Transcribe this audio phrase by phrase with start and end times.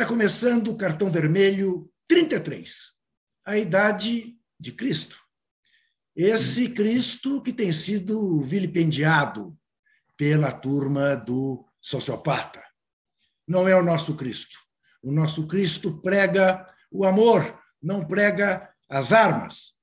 [0.00, 2.94] Está começando o cartão vermelho 33,
[3.44, 5.20] a idade de Cristo.
[6.16, 9.54] Esse Cristo que tem sido vilipendiado
[10.16, 12.64] pela turma do sociopata.
[13.46, 14.58] Não é o nosso Cristo.
[15.02, 19.74] O nosso Cristo prega o amor, não prega as armas.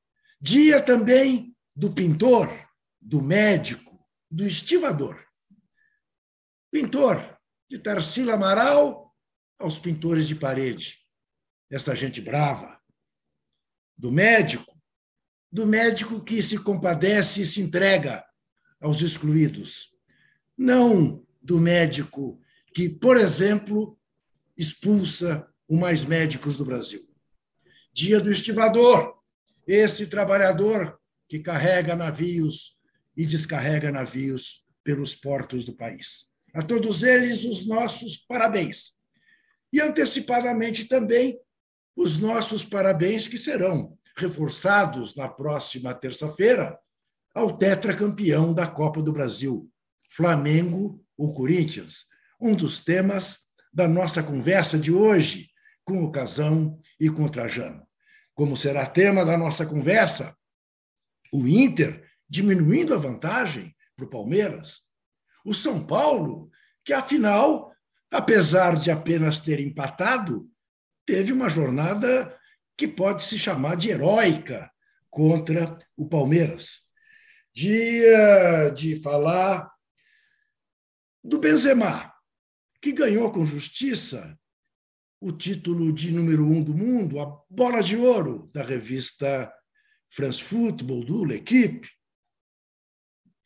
[0.41, 2.49] Dia também do pintor,
[2.99, 5.23] do médico, do estivador.
[6.71, 7.37] Pintor,
[7.69, 9.06] de Tarsila Amaral
[9.59, 10.99] aos pintores de parede,
[11.69, 12.79] essa gente brava.
[13.97, 14.79] Do médico,
[15.51, 18.23] do médico que se compadece e se entrega
[18.79, 19.93] aos excluídos.
[20.57, 22.39] Não do médico
[22.73, 23.99] que, por exemplo,
[24.55, 27.01] expulsa os mais médicos do Brasil.
[27.91, 29.17] Dia do estivador,
[29.65, 32.77] esse trabalhador que carrega navios
[33.15, 36.29] e descarrega navios pelos portos do país.
[36.53, 38.96] A todos eles, os nossos parabéns.
[39.71, 41.39] E antecipadamente também
[41.95, 46.77] os nossos parabéns, que serão reforçados na próxima terça-feira
[47.33, 49.69] ao tetracampeão da Copa do Brasil,
[50.09, 52.05] Flamengo ou Corinthians,
[52.39, 55.49] um dos temas da nossa conversa de hoje
[55.83, 57.85] com o Casão e com o Trajano.
[58.33, 60.35] Como será tema da nossa conversa?
[61.33, 64.81] O Inter diminuindo a vantagem para o Palmeiras.
[65.45, 66.49] O São Paulo,
[66.83, 67.71] que afinal,
[68.11, 70.49] apesar de apenas ter empatado,
[71.05, 72.37] teve uma jornada
[72.77, 74.71] que pode se chamar de heróica
[75.09, 76.83] contra o Palmeiras.
[77.53, 79.71] Dia de falar
[81.23, 82.13] do Benzema,
[82.81, 84.37] que ganhou com justiça
[85.19, 89.51] o título de número um do mundo, a bola de ouro da revista
[90.11, 91.89] France Football, do L'Equipe.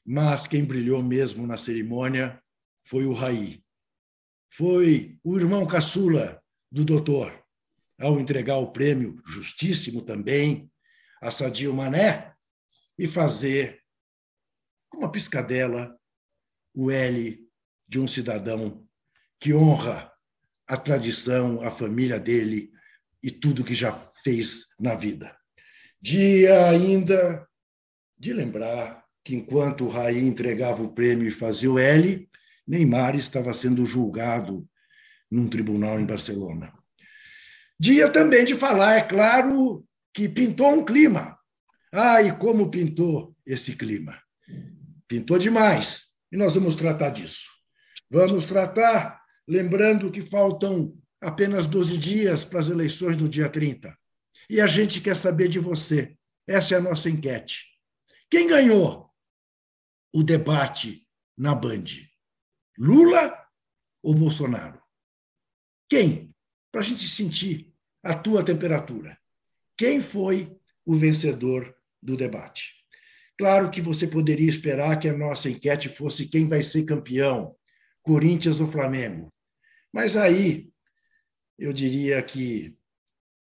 [0.06, 2.42] Mas quem brilhou mesmo na cerimônia
[2.84, 3.61] foi o Raí.
[4.54, 7.42] Foi o irmão caçula do doutor,
[8.00, 10.70] ao entregar o prêmio, justíssimo também,
[11.22, 12.34] a Sadio Mané,
[12.98, 13.82] e fazer,
[14.90, 15.98] com uma piscadela,
[16.74, 17.40] o L
[17.88, 18.86] de um cidadão
[19.40, 20.12] que honra
[20.68, 22.72] a tradição, a família dele
[23.24, 23.94] e tudo que já
[24.24, 25.36] fez na vida.
[26.02, 27.48] Dia ainda
[28.18, 32.30] de lembrar que enquanto o Raí entregava o prêmio e fazia o L,
[32.68, 34.68] Neymar estava sendo julgado
[35.30, 36.74] num tribunal em Barcelona.
[37.80, 41.38] Dia também de falar, é claro, que pintou um clima.
[41.92, 44.22] Ah, e como pintou esse clima?
[45.08, 46.06] Pintou demais.
[46.32, 47.50] E nós vamos tratar disso.
[48.10, 53.98] Vamos tratar lembrando que faltam apenas 12 dias para as eleições do dia 30.
[54.50, 56.16] E a gente quer saber de você.
[56.48, 57.66] Essa é a nossa enquete.
[58.30, 59.10] Quem ganhou
[60.14, 61.08] o debate
[61.38, 61.86] na Band?
[62.84, 63.38] Lula
[64.02, 64.82] ou Bolsonaro?
[65.88, 66.34] Quem?
[66.72, 67.72] Para a gente sentir
[68.02, 69.16] a tua temperatura.
[69.78, 70.52] Quem foi
[70.84, 72.74] o vencedor do debate?
[73.38, 77.56] Claro que você poderia esperar que a nossa enquete fosse quem vai ser campeão,
[78.02, 79.32] Corinthians ou Flamengo.
[79.94, 80.74] Mas aí
[81.60, 82.74] eu diria que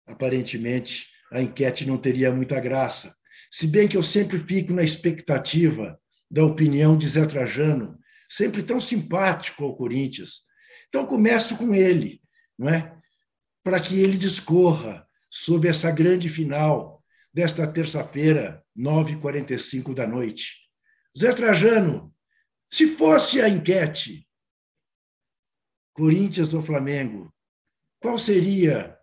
[0.07, 3.13] aparentemente a enquete não teria muita graça.
[3.51, 6.01] Se bem que eu sempre fico na expectativa
[6.31, 7.99] da opinião de Zé Trajano,
[8.29, 10.43] sempre tão simpático ao Corinthians.
[10.89, 12.21] Então começo com ele,
[12.59, 12.97] não é?
[13.67, 17.03] para que ele discorra sobre essa grande final
[17.35, 20.71] desta terça-feira, 9h45 da noite.
[21.19, 22.15] Zé Trajano,
[22.73, 24.25] se fosse a enquete
[25.93, 27.35] Corinthians ou Flamengo,
[28.01, 28.97] qual seria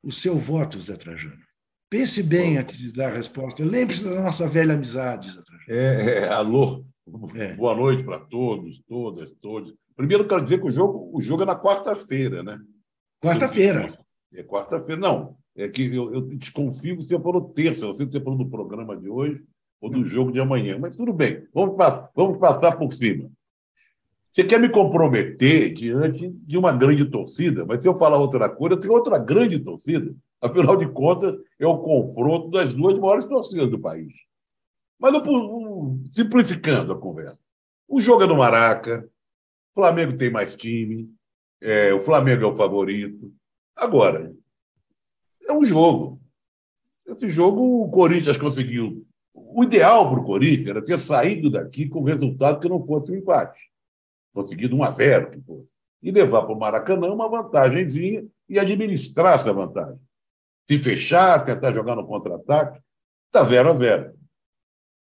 [0.00, 1.44] o seu voto, Zé Trajano?
[1.90, 3.64] Pense bem antes de dar a resposta.
[3.64, 5.64] Lembre-se da nossa velha amizade, Zé Trajano.
[5.68, 6.86] É, é, alô,
[7.34, 7.54] é.
[7.54, 9.74] boa noite para todos, todas, todos.
[9.96, 12.58] Primeiro, quero dizer que o jogo, o jogo é na quarta-feira, né?
[13.22, 13.98] Quarta-feira.
[14.34, 15.00] É quarta-feira.
[15.00, 18.38] Não, é que eu, eu desconfio que você falou terça, não sei se você falou
[18.38, 19.42] do programa de hoje
[19.80, 21.76] ou do jogo de amanhã, mas tudo bem, vamos,
[22.14, 23.30] vamos passar por cima.
[24.30, 28.74] Você quer me comprometer diante de uma grande torcida, mas se eu falar outra coisa,
[28.74, 30.14] eu tenho outra grande torcida.
[30.42, 34.12] Afinal de contas, é o confronto das duas maiores torcidas do país.
[34.98, 35.12] Mas
[36.12, 37.38] simplificando a conversa,
[37.88, 39.08] o jogo é no Maraca,
[39.72, 41.08] o Flamengo tem mais time,
[41.60, 43.32] é, o Flamengo é o favorito.
[43.74, 44.34] Agora,
[45.46, 46.20] é um jogo.
[47.06, 49.06] Esse jogo o Corinthians conseguiu.
[49.32, 53.16] O ideal para o Corinthians era ter saído daqui com resultado que não fosse um
[53.16, 53.60] empate.
[54.32, 55.44] Conseguido 1 a 0
[56.02, 60.00] e levar para o Maracanã uma vantagemzinha e administrar essa vantagem.
[60.68, 62.80] Se fechar, tentar jogar no contra-ataque,
[63.26, 64.15] está 0 a 0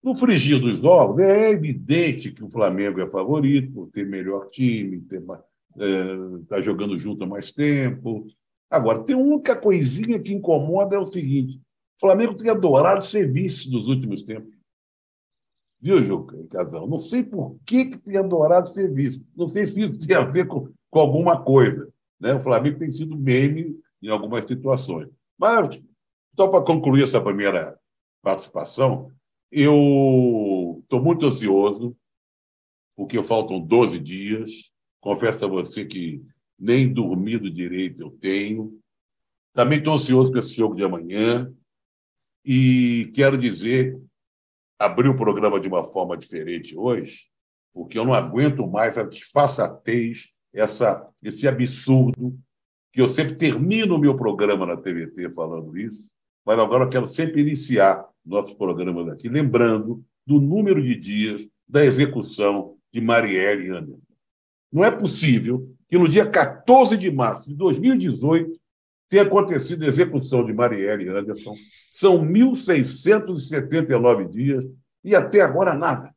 [0.04, 4.98] No frigir dos ovos, é evidente que o Flamengo é favorito, por ter melhor time,
[4.98, 8.28] está é, jogando junto há mais tempo.
[8.70, 13.72] Agora, tem uma coisinha que incomoda é o seguinte: o Flamengo tem adorado ser vice
[13.72, 14.54] nos últimos tempos.
[15.80, 16.88] Viu, Juca e Casal?
[16.88, 19.26] Não sei por que, que tem adorado ser vice.
[19.36, 21.88] Não sei se isso tem a ver com, com alguma coisa.
[22.20, 22.34] Né?
[22.34, 25.10] O Flamengo tem sido meme em algumas situações.
[25.38, 25.82] Mas,
[26.36, 27.78] só para concluir essa primeira
[28.22, 29.12] participação,
[29.54, 31.96] eu estou muito ansioso,
[32.96, 34.72] porque faltam 12 dias.
[35.00, 36.24] Confesso a você que
[36.58, 38.80] nem dormido direito eu tenho.
[39.54, 41.54] Também estou ansioso com esse jogo de amanhã.
[42.44, 43.98] E quero dizer,
[44.80, 47.30] abrir o programa de uma forma diferente hoje,
[47.74, 52.38] porque eu não aguento mais a disfarçatez, essa, esse absurdo,
[52.92, 56.12] que eu sempre termino o meu programa na TVT falando isso,
[56.46, 61.84] mas agora eu quero sempre iniciar nossos programas aqui, lembrando do número de dias da
[61.84, 64.00] execução de Marielle Anderson.
[64.72, 68.58] Não é possível que no dia 14 de março de 2018
[69.10, 71.54] tenha acontecido a execução de Marielle Anderson.
[71.92, 74.66] São 1.679 dias
[75.04, 76.14] e até agora nada.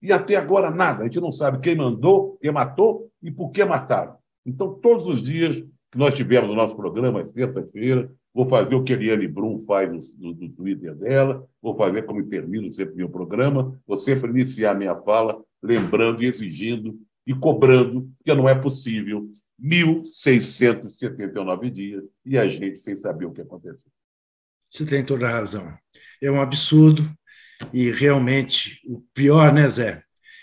[0.00, 1.02] E até agora nada.
[1.02, 4.16] A gente não sabe quem mandou, quem matou e por que mataram.
[4.46, 8.92] Então, todos os dias que nós tivemos no nosso programa, terça-feira, vou fazer o que
[8.92, 9.98] a Eliane Brum faz no,
[10.30, 14.96] no, no, Twitter dela, vou fazer como termino sempre meu programa, vou sempre iniciar minha
[14.96, 19.28] fala lembrando e exigindo e cobrando, que não é possível
[19.62, 23.78] 1.679 dias e a gente sem saber o que aconteceu.
[24.72, 25.76] Você tem toda a razão.
[26.22, 27.02] É um absurdo
[27.72, 30.02] e realmente o pior, né, Zé,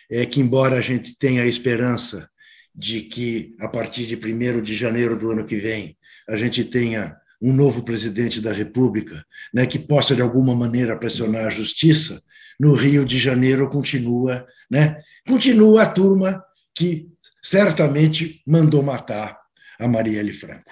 [0.09, 2.29] é que embora a gente tenha a esperança
[2.75, 5.97] de que a partir de 1 de janeiro do ano que vem
[6.29, 11.45] a gente tenha um novo presidente da República, né, que possa de alguma maneira pressionar
[11.45, 12.21] a justiça,
[12.59, 16.43] no Rio de Janeiro continua, né, continua a turma
[16.73, 17.07] que
[17.43, 19.37] certamente mandou matar
[19.79, 20.71] a Marielle Franco.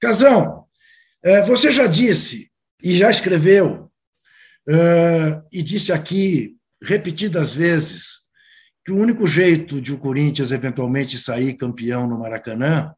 [0.00, 0.64] Casão,
[1.22, 2.50] é, você já disse
[2.82, 3.90] e já escreveu
[4.68, 8.24] é, e disse aqui repetidas vezes
[8.84, 12.92] que o único jeito de o Corinthians eventualmente sair campeão no Maracanã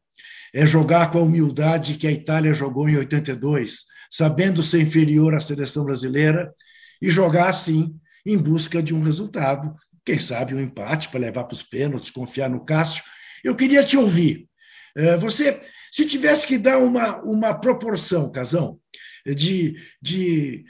[0.57, 5.39] é jogar com a humildade que a Itália jogou em 82, sabendo ser inferior à
[5.39, 6.51] seleção brasileira
[6.99, 7.95] e jogar assim
[8.25, 12.49] em busca de um resultado quem sabe um empate para levar para os pênaltis, confiar
[12.49, 13.03] no Cássio.
[13.43, 14.47] Eu queria te ouvir.
[14.95, 15.61] É, você,
[15.91, 18.79] se tivesse que dar uma, uma proporção, Casão,
[19.25, 20.63] de, de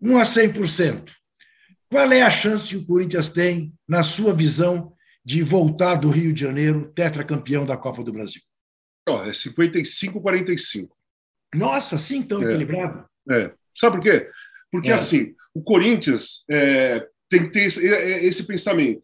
[0.00, 1.10] 1 a 100%,
[1.90, 4.92] qual é a chance que o Corinthians tem, na sua visão,
[5.24, 8.40] de voltar do Rio de Janeiro tetracampeão da Copa do Brasil?
[9.08, 10.88] Oh, é 55-45.
[11.54, 12.46] Nossa, sim, tão é.
[12.46, 13.06] equilibrado.
[13.30, 13.52] É.
[13.74, 14.28] Sabe por quê?
[14.70, 14.94] Porque, é.
[14.94, 19.02] assim, o Corinthians é, tem que ter esse, é, é, esse pensamento.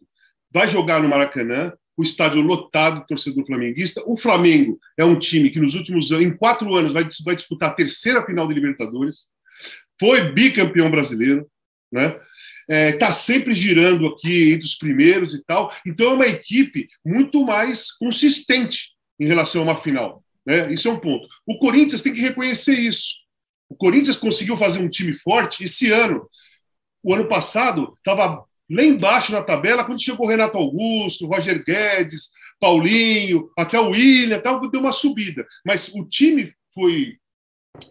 [0.51, 4.03] Vai jogar no Maracanã, o estádio lotado, torcedor flamenguista.
[4.05, 7.69] O Flamengo é um time que nos últimos anos, em quatro anos, vai, vai disputar
[7.69, 9.27] a terceira final de Libertadores.
[9.99, 11.47] Foi bicampeão brasileiro,
[11.91, 12.19] né?
[12.67, 15.71] Está é, sempre girando aqui entre os primeiros e tal.
[15.85, 18.92] Então é uma equipe muito mais consistente
[19.23, 20.23] em relação a uma final.
[20.45, 20.71] Né?
[20.73, 21.27] Isso é um ponto.
[21.47, 23.15] O Corinthians tem que reconhecer isso.
[23.69, 26.27] O Corinthians conseguiu fazer um time forte esse ano
[27.03, 33.49] o ano passado estava lá embaixo na tabela quando chegou Renato Augusto, Roger Guedes, Paulinho,
[33.57, 35.45] até o William, tal, deu uma subida.
[35.65, 37.17] Mas o time foi.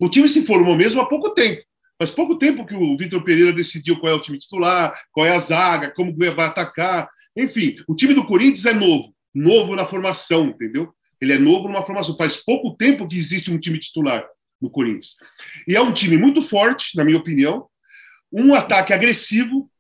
[0.01, 1.63] O time se formou mesmo há pouco tempo.
[1.99, 5.35] Faz pouco tempo que o Vitor Pereira decidiu qual é o time titular, qual é
[5.35, 7.09] a zaga, como vai atacar.
[7.37, 9.15] Enfim, o time do Corinthians é novo.
[9.35, 10.93] Novo na formação, entendeu?
[11.23, 12.17] Ele é novo numa formação.
[12.17, 14.27] Faz pouco tempo que existe um time titular
[14.61, 15.15] no Corinthians.
[15.69, 17.69] E é um time muito forte, na minha opinião,
[18.33, 19.71] um ataque agressivo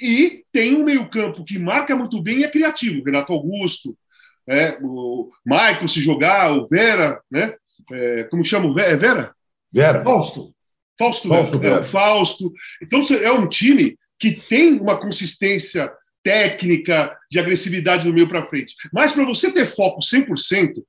[0.00, 3.04] e tem um meio-campo que marca muito bem e é criativo.
[3.04, 3.96] Renato Augusto,
[4.48, 7.54] é, o Michael se jogar, o Vera, né?
[7.92, 8.90] É, como chama o Vera?
[8.90, 9.34] É Vera?
[9.72, 10.02] Vera.
[10.02, 10.52] Fausto.
[10.98, 12.44] Fausto, Fausto, é, o Fausto.
[12.82, 15.88] Então é um time que tem uma consistência
[16.22, 18.74] técnica de agressividade do meio para frente.
[18.92, 20.82] Mas para você ter foco 100%,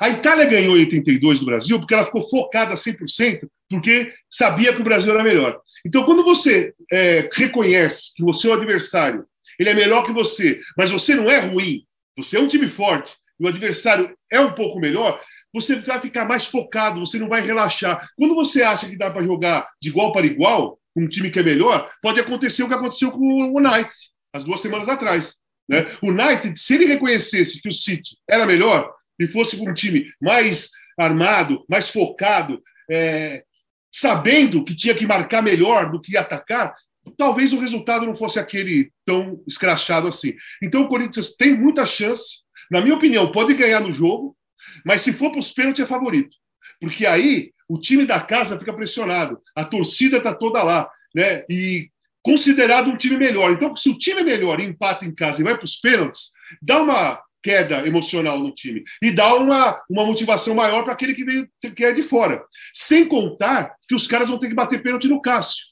[0.00, 4.80] a Itália ganhou em 82 do Brasil porque ela ficou focada 100%, porque sabia que
[4.80, 5.60] o Brasil era melhor.
[5.84, 9.26] Então, quando você é, reconhece que o seu adversário
[9.58, 11.84] ele é melhor que você, mas você não é ruim,
[12.16, 15.20] você é um time forte, e o adversário é um pouco melhor,
[15.52, 18.08] você vai ficar mais focado, você não vai relaxar.
[18.16, 21.38] Quando você acha que dá para jogar de igual para igual, com um time que
[21.38, 23.90] é melhor, pode acontecer o que aconteceu com o Knight,
[24.32, 25.36] as duas semanas atrás.
[25.68, 25.86] Né?
[26.02, 30.70] O Knight, se ele reconhecesse que o City era melhor, e fosse um time mais
[30.98, 33.44] armado, mais focado, é,
[33.92, 36.74] sabendo que tinha que marcar melhor do que atacar,
[37.16, 40.34] talvez o resultado não fosse aquele tão escrachado assim.
[40.62, 44.36] Então o Corinthians tem muita chance, Na minha opinião, pode ganhar no jogo,
[44.84, 46.36] mas se for para os pênaltis é favorito.
[46.80, 51.44] Porque aí o time da casa fica pressionado, a torcida está toda lá, né?
[51.48, 51.90] E
[52.22, 53.52] considerado um time melhor.
[53.52, 56.30] Então, se o time melhor empata em casa e vai para os pênaltis,
[56.62, 61.24] dá uma queda emocional no time e dá uma, uma motivação maior para aquele que
[61.24, 62.42] veio que é de fora.
[62.74, 65.64] Sem contar que os caras vão ter que bater pênalti no Cássio,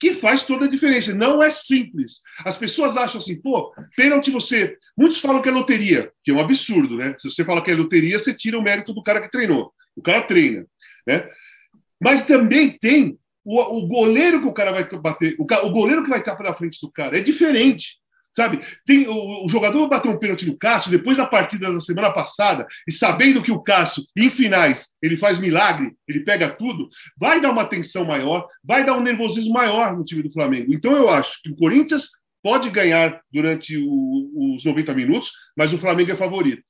[0.00, 1.14] que faz toda a diferença.
[1.14, 2.20] Não é simples.
[2.44, 4.76] As pessoas acham assim, pô, pênalti você.
[4.96, 7.16] Muitos falam que é loteria, que é um absurdo, né?
[7.18, 9.72] Se você fala que é loteria, você tira o mérito do cara que treinou.
[9.96, 10.64] O cara treina,
[11.06, 11.28] né?
[12.00, 16.10] Mas também tem o, o goleiro que o cara vai bater, o, o goleiro que
[16.10, 17.96] vai estar pela frente do cara é diferente.
[18.36, 18.60] Sabe?
[18.84, 22.66] Tem, o, o jogador bateu um pênalti no Cássio depois da partida da semana passada
[22.86, 26.88] e sabendo que o Cássio, em finais, ele faz milagre, ele pega tudo,
[27.18, 30.72] vai dar uma tensão maior, vai dar um nervosismo maior no time do Flamengo.
[30.72, 32.10] Então eu acho que o Corinthians
[32.42, 36.62] pode ganhar durante o, os 90 minutos, mas o Flamengo é favorito.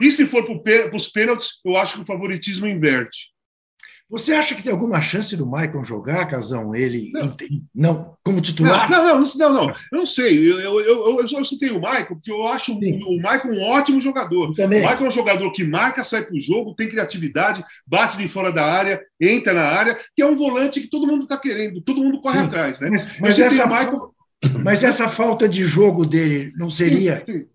[0.00, 3.33] E se for para os pênaltis, eu acho que o favoritismo inverte.
[4.10, 6.74] Você acha que tem alguma chance do Maicon jogar, Casão?
[6.74, 7.36] Ele não,
[7.74, 8.88] não como titular?
[8.90, 10.38] Não, não, não, não, Eu não sei.
[10.50, 13.02] Eu, eu, eu, eu só citei o Maicon porque eu acho Sim.
[13.02, 14.50] o Maicon um ótimo jogador.
[14.50, 18.28] O Maicon é um jogador que marca, sai para o jogo, tem criatividade, bate de
[18.28, 21.80] fora da área, entra na área, que é um volante que todo mundo está querendo,
[21.80, 22.44] todo mundo corre Sim.
[22.44, 22.90] atrás, né?
[22.90, 24.10] Mas, mas essa, Maicon...
[24.62, 27.24] mas essa falta de jogo dele não seria?
[27.24, 27.46] Sim,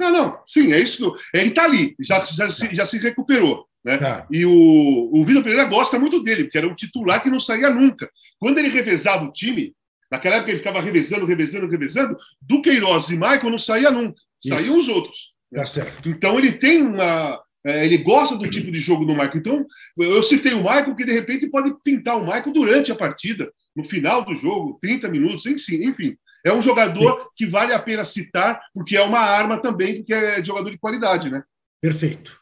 [0.00, 1.14] não, não, sim, é isso que eu...
[1.34, 3.67] ele está ali, já, já, já se recuperou.
[3.84, 3.96] Né?
[3.96, 4.26] Tá.
[4.30, 7.70] E o, o Vitor Pereira gosta muito dele, porque era um titular que não saía
[7.70, 8.10] nunca.
[8.38, 9.74] Quando ele revezava o time,
[10.10, 14.76] naquela época ele ficava revezando, revezando, revezando, do Queiroz e Michael não saía nunca, saíam
[14.76, 15.32] os outros.
[15.50, 15.64] Né?
[15.64, 17.40] Tá então ele tem uma.
[17.66, 19.36] É, ele gosta do tipo de jogo do Michael.
[19.36, 19.66] Então,
[19.98, 23.84] eu citei o Michael que de repente pode pintar o Michael durante a partida, no
[23.84, 25.84] final do jogo, 30 minutos, enfim.
[25.84, 26.16] enfim.
[26.46, 30.42] É um jogador que vale a pena citar, porque é uma arma também, porque é
[30.42, 31.42] jogador de qualidade, né?
[31.80, 32.38] Perfeito.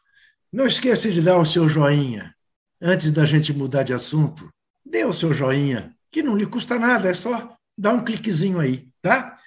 [0.52, 2.34] Não esqueça de dar o seu joinha.
[2.80, 4.48] Antes da gente mudar de assunto,
[4.84, 8.88] dê o seu joinha, que não lhe custa nada, é só dar um cliquezinho aí,
[9.02, 9.38] tá?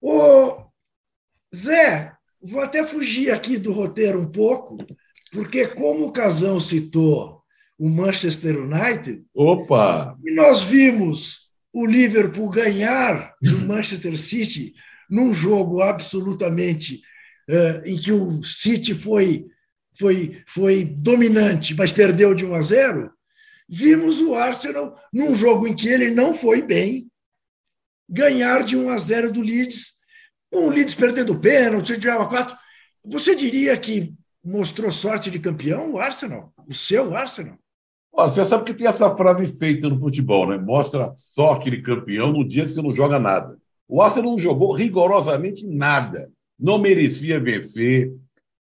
[0.00, 0.66] Ô,
[1.54, 4.76] Zé, vou até fugir aqui do roteiro um pouco,
[5.32, 7.42] porque como o Casão citou
[7.78, 14.74] o Manchester United, opa, e nós vimos o Liverpool ganhar do Manchester City
[15.10, 17.02] num jogo absolutamente
[17.50, 19.46] uh, em que o City foi
[19.98, 23.10] foi, foi dominante, mas perdeu de 1 a 0,
[23.68, 27.08] vimos o Arsenal, num jogo em que ele não foi bem,
[28.08, 29.94] ganhar de 1 a 0 do Leeds,
[30.50, 32.56] com o Leeds perdendo pênalti, de 4.
[33.06, 36.52] Você diria que mostrou sorte de campeão o Arsenal?
[36.66, 37.58] O seu Arsenal?
[38.12, 40.56] Você sabe que tem essa frase feita no futebol, né?
[40.56, 43.58] Mostra sorte de campeão no dia que você não joga nada.
[43.88, 46.30] O Arsenal não jogou rigorosamente nada.
[46.58, 48.12] Não merecia vencer,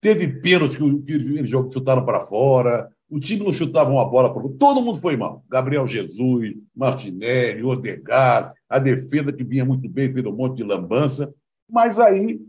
[0.05, 2.91] Teve pênalti que eles chutaram para fora.
[3.09, 5.43] O time não chutava uma bola para Todo mundo foi mal.
[5.49, 11.33] Gabriel Jesus, Martinelli, Odegaard, a defesa que vinha muito bem, fez um monte de lambança.
[11.67, 12.39] Mas aí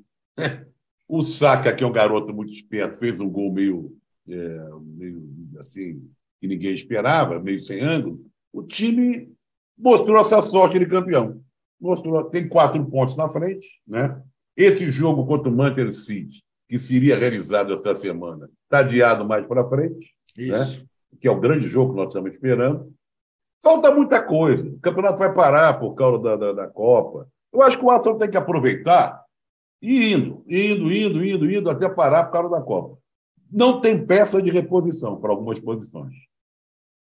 [1.09, 3.97] o Saka, que é um garoto muito esperto, fez um gol meio,
[4.29, 5.27] é, meio
[5.59, 6.07] assim,
[6.39, 8.21] que ninguém esperava, meio sem ângulo.
[8.53, 9.33] O time
[9.79, 11.41] mostrou essa sorte de campeão.
[11.81, 14.21] Mostrou, tem quatro pontos na frente, né?
[14.55, 19.69] Esse jogo contra o Manchester City que seria realizado esta semana está adiado mais para
[19.69, 20.87] frente, né?
[21.21, 22.93] que é o grande jogo que nós estamos esperando.
[23.63, 24.69] Falta muita coisa.
[24.69, 27.29] O campeonato vai parar por causa da, da, da Copa.
[27.53, 29.25] Eu acho que o Arthur tem que aproveitar
[29.81, 32.99] e indo, indo, indo, indo, indo até parar por causa da Copa.
[33.51, 36.15] Não tem peça de reposição para algumas posições.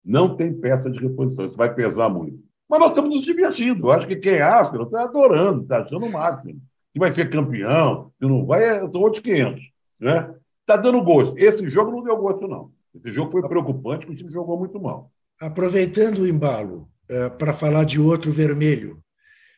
[0.03, 1.45] Não tem peça de reposição.
[1.45, 2.39] Isso vai pesar muito.
[2.67, 3.87] Mas nós estamos nos divertindo.
[3.87, 7.29] Eu acho que quem é Arsenal está adorando, está achando o máximo se vai ser
[7.29, 9.61] campeão, se não vai, são outros 500.
[9.99, 10.33] Né?
[10.61, 11.37] Está dando gosto.
[11.37, 12.71] Esse jogo não deu gosto, não.
[12.95, 15.11] Esse jogo foi preocupante, porque o time jogou muito mal.
[15.39, 19.03] Aproveitando o embalo, é, para falar de outro vermelho.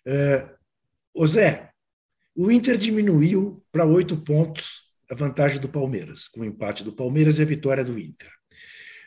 [0.06, 0.50] É,
[1.14, 1.70] ô Zé,
[2.36, 7.38] o Inter diminuiu para oito pontos a vantagem do Palmeiras, com o empate do Palmeiras
[7.38, 8.30] e a vitória do Inter.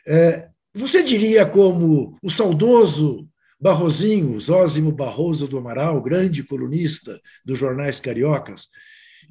[0.07, 3.27] É, você diria como o saudoso
[3.59, 8.67] Barrozinho, Zózimo Barroso do Amaral, grande colunista dos jornais cariocas,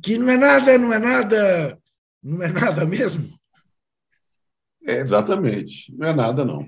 [0.03, 1.79] que não é nada, não é nada,
[2.23, 3.29] não é nada mesmo.
[4.85, 6.67] É, exatamente, não é nada, não.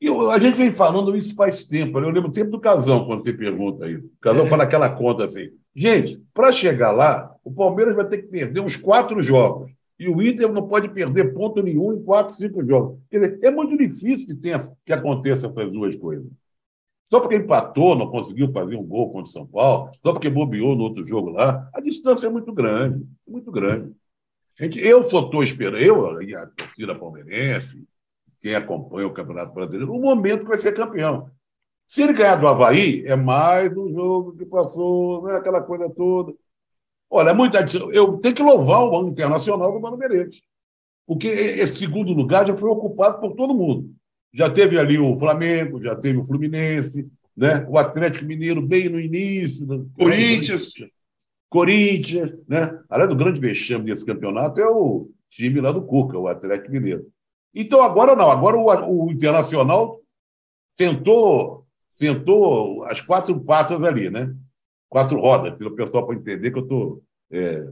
[0.00, 1.96] E a gente vem falando isso faz tempo.
[1.98, 4.06] Eu lembro sempre do Casão, quando você pergunta isso.
[4.06, 4.48] O Casão é.
[4.48, 5.50] fala aquela conta assim.
[5.74, 9.70] Gente, para chegar lá, o Palmeiras vai ter que perder uns quatro jogos.
[9.96, 12.98] E o Inter não pode perder ponto nenhum em quatro, cinco jogos.
[13.08, 16.26] Dizer, é muito difícil que, tenha, que aconteça essas duas coisas.
[17.12, 20.74] Só porque empatou, não conseguiu fazer um gol contra o São Paulo, só porque bobeou
[20.74, 23.94] no outro jogo lá, a distância é muito grande, muito grande.
[24.58, 27.86] Gente, eu só estou esperando, eu e a torcida palmeirense,
[28.40, 31.30] quem acompanha o Campeonato Brasileiro, o momento que vai ser campeão.
[31.86, 35.90] Se ele ganhar do Havaí, é mais um jogo que passou, não é aquela coisa
[35.90, 36.32] toda.
[37.10, 40.40] Olha, é muita eu tenho que louvar o Internacional do Mano Menezes,
[41.06, 43.94] porque esse segundo lugar já foi ocupado por todo mundo.
[44.32, 47.64] Já teve ali o Flamengo, já teve o Fluminense, né?
[47.68, 49.90] o Atlético Mineiro bem no início.
[49.94, 50.72] Corinthians.
[51.48, 52.80] Corinthians, né?
[52.88, 57.06] Além do grande vexame desse campeonato é o time lá do Cuca, o Atlético Mineiro.
[57.54, 60.00] Então agora não, agora o, o Internacional
[60.74, 61.66] tentou,
[61.98, 64.34] tentou as quatro patas ali, né?
[64.88, 67.66] Quatro rodas, para o pessoal para entender que eu estou é,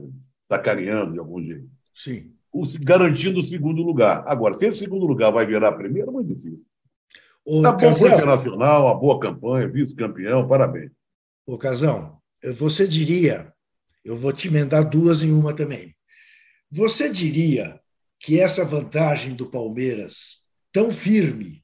[0.47, 1.67] sacaneando de algum jeito.
[1.95, 2.31] Sim.
[2.81, 4.23] Garantindo o segundo lugar.
[4.27, 6.63] Agora, se esse segundo lugar vai virar primeiro, é muito difícil.
[7.45, 10.91] O tá bom para o Internacional, uma boa campanha, vice-campeão, parabéns.
[11.45, 12.17] Ô, Casão,
[12.55, 13.51] você diria
[14.03, 15.95] eu vou te emendar duas em uma também.
[16.69, 17.79] Você diria
[18.19, 20.39] que essa vantagem do Palmeiras,
[20.71, 21.63] tão firme,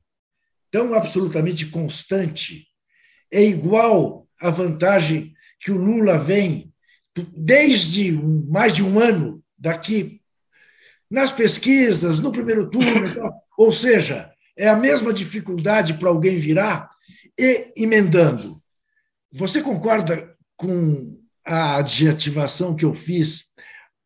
[0.69, 2.67] tão absolutamente constante,
[3.31, 6.73] é igual à vantagem que o Lula vem
[7.35, 10.21] desde mais de um ano daqui,
[11.09, 16.89] nas pesquisas, no primeiro turno, ou seja, é a mesma dificuldade para alguém virar
[17.37, 18.61] e emendando.
[19.31, 23.53] Você concorda com a adjetivação que eu fiz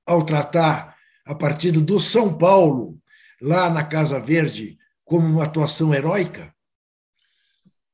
[0.06, 3.00] ao tratar a partida do São Paulo,
[3.42, 6.54] lá na Casa Verde, como uma atuação heróica?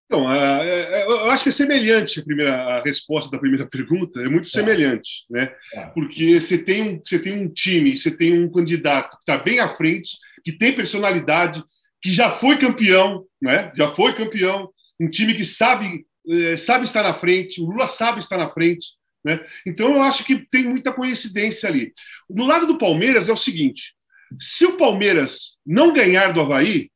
[0.07, 4.47] Então, eu acho que é semelhante a, primeira, a resposta da primeira pergunta, é muito
[4.47, 4.51] é.
[4.51, 5.53] semelhante, né?
[5.73, 5.85] É.
[5.87, 9.59] Porque você tem, um, você tem um time, você tem um candidato que está bem
[9.59, 11.61] à frente, que tem personalidade,
[12.01, 13.69] que já foi campeão, né?
[13.75, 18.19] Já foi campeão, um time que sabe, eh, sabe estar na frente, o Lula sabe
[18.19, 18.93] estar na frente,
[19.25, 19.43] né?
[19.65, 21.91] Então, eu acho que tem muita coincidência ali.
[22.29, 23.93] No lado do Palmeiras é o seguinte:
[24.39, 26.89] se o Palmeiras não ganhar do Havaí,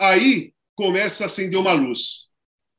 [0.00, 2.23] aí começa a acender uma luz.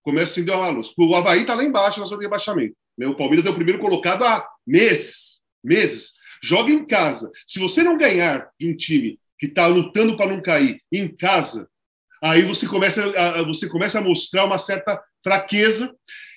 [0.06, 0.94] Começa a acender uma luz.
[0.96, 2.76] O Havaí está lá embaixo na zona de rebaixamento.
[2.96, 3.08] Né?
[3.08, 5.42] O Palmeiras é o primeiro colocado há meses.
[5.64, 6.14] Meses.
[6.44, 7.32] Joga em casa.
[7.48, 11.68] Se você não ganhar de um time que está lutando para não cair em casa,
[12.22, 15.92] aí você começa, a, você começa a mostrar uma certa fraqueza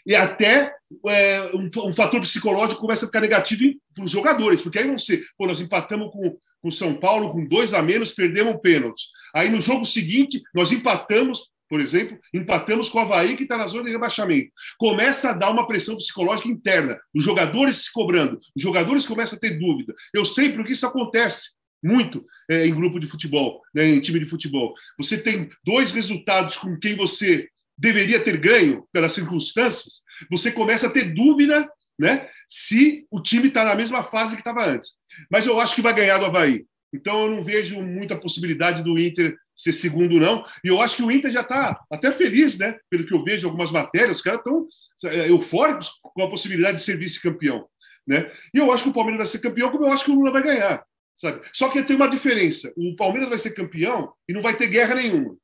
[0.07, 0.75] e até
[1.07, 4.99] é, um, um, fator psicológico começa a ficar negativo para os jogadores, porque aí vão
[4.99, 9.05] ser, pô, nós empatamos com o São Paulo com dois a menos, perdemos um pênalti.
[9.35, 13.67] Aí no jogo seguinte, nós empatamos, por exemplo, empatamos com o Havaí, que está na
[13.67, 14.51] zona de rebaixamento.
[14.79, 19.41] Começa a dar uma pressão psicológica interna, os jogadores se cobrando, os jogadores começam a
[19.41, 19.95] ter dúvida.
[20.15, 21.51] Eu sei porque isso acontece
[21.83, 24.75] muito é, em grupo de futebol, né, em time de futebol.
[24.99, 30.91] Você tem dois resultados com quem você deveria ter ganho pelas circunstâncias, você começa a
[30.91, 34.97] ter dúvida né, se o time está na mesma fase que estava antes.
[35.31, 36.65] Mas eu acho que vai ganhar do Havaí.
[36.93, 40.45] Então eu não vejo muita possibilidade do Inter ser segundo, não.
[40.65, 42.79] E eu acho que o Inter já está até feliz, né?
[42.89, 44.69] Pelo que eu vejo algumas matérias, os caras estão
[45.07, 47.67] é, eufóricos com a possibilidade de ser vice-campeão.
[48.07, 48.31] Né?
[48.55, 50.31] E eu acho que o Palmeiras vai ser campeão, como eu acho que o Lula
[50.31, 50.85] vai ganhar.
[51.17, 51.41] Sabe?
[51.53, 54.95] Só que tem uma diferença: o Palmeiras vai ser campeão e não vai ter guerra
[54.95, 55.37] nenhuma.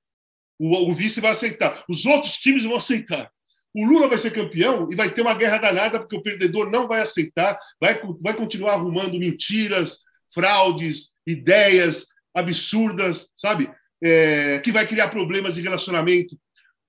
[0.61, 1.85] O, o vice vai aceitar.
[1.89, 3.29] Os outros times vão aceitar.
[3.75, 6.87] O Lula vai ser campeão e vai ter uma guerra danada, porque o perdedor não
[6.87, 9.99] vai aceitar, vai, vai continuar arrumando mentiras,
[10.33, 13.69] fraudes, ideias absurdas, sabe?
[14.05, 16.37] É, que vai criar problemas de relacionamento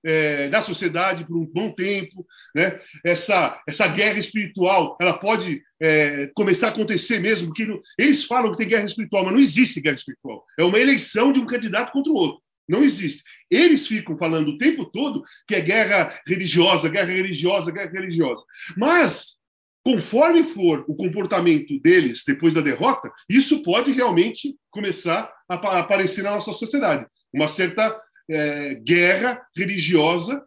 [0.06, 2.24] é, sociedade por um bom tempo.
[2.54, 2.78] Né?
[3.04, 8.52] Essa, essa guerra espiritual ela pode é, começar a acontecer mesmo, porque não, eles falam
[8.52, 10.44] que tem guerra espiritual, mas não existe guerra espiritual.
[10.58, 12.42] É uma eleição de um candidato contra o outro.
[12.68, 13.22] Não existe.
[13.50, 18.42] Eles ficam falando o tempo todo que é guerra religiosa, guerra religiosa, guerra religiosa.
[18.76, 19.38] Mas,
[19.86, 26.32] conforme for o comportamento deles depois da derrota, isso pode realmente começar a aparecer na
[26.32, 27.06] nossa sociedade.
[27.32, 27.96] Uma certa
[28.28, 30.44] é, guerra religiosa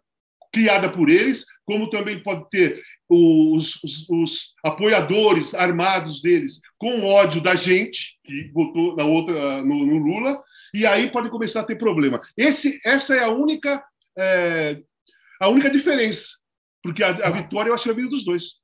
[0.52, 7.40] criada por eles, como também pode ter os, os, os, apoiadores armados deles com ódio
[7.40, 10.38] da gente, que votou na outra, no, no, Lula,
[10.74, 12.20] e aí pode começar a ter problema.
[12.36, 13.82] Esse, essa é a única,
[14.18, 14.82] é,
[15.40, 16.28] a única diferença,
[16.82, 18.59] porque a, a vitória eu acho que vindo dos dois.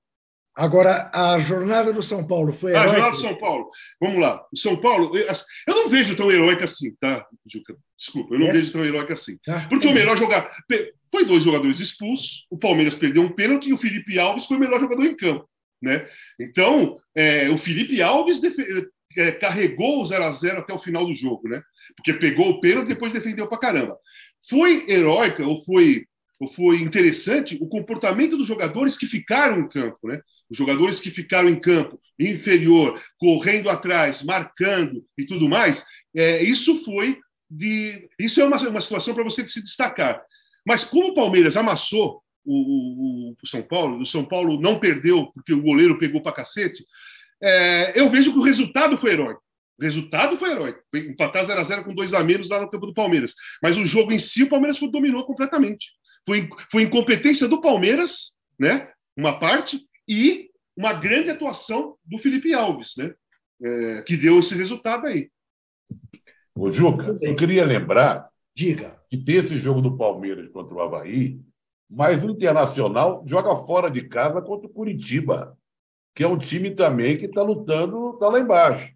[0.56, 2.74] Agora, a jornada do São Paulo foi.
[2.74, 3.68] A jornada do São Paulo.
[4.00, 4.42] Vamos lá.
[4.50, 7.76] O São Paulo, eu não vejo tão heróico assim, tá, Juca?
[7.96, 8.52] Desculpa, eu não é?
[8.52, 9.38] vejo tão heróico assim.
[9.46, 9.90] Ah, Porque é.
[9.90, 10.50] o melhor jogar.
[11.12, 14.60] Foi dois jogadores expulsos, o Palmeiras perdeu um pênalti e o Felipe Alves foi o
[14.60, 15.46] melhor jogador em campo.
[15.82, 16.06] Né?
[16.40, 18.40] Então, é, o Felipe Alves
[19.16, 21.62] é, carregou o 0 a 0 até o final do jogo, né?
[21.96, 23.96] Porque pegou o pênalti e depois defendeu pra caramba.
[24.48, 26.06] Foi heróica ou foi
[26.54, 30.20] foi interessante o comportamento dos jogadores que ficaram em campo, né?
[30.50, 36.84] Os jogadores que ficaram em campo inferior, correndo atrás, marcando e tudo mais, é, isso
[36.84, 37.18] foi
[37.50, 38.08] de.
[38.18, 40.22] Isso é uma, uma situação para você se destacar.
[40.66, 45.30] Mas como o Palmeiras amassou o, o, o, São Paulo, o São Paulo não perdeu
[45.32, 46.84] porque o goleiro pegou para cacete,
[47.42, 49.42] é, eu vejo que o resultado foi heróico.
[49.78, 50.80] O resultado foi heróico.
[50.94, 53.34] Empatar 0 a 0 com dois a menos lá no campo do Palmeiras.
[53.62, 55.92] Mas o jogo em si, o Palmeiras dominou completamente.
[56.26, 58.90] Foi, foi incompetência do Palmeiras, né?
[59.16, 63.14] Uma parte, e uma grande atuação do Felipe Alves, né?
[63.62, 65.30] É, que deu esse resultado aí.
[66.54, 69.00] Ô, Juca, eu queria lembrar Diga.
[69.08, 71.40] que tem esse jogo do Palmeiras contra o Havaí,
[71.88, 75.56] mas o Internacional joga fora de casa contra o Curitiba,
[76.14, 78.94] que é um time também que está lutando, está lá embaixo.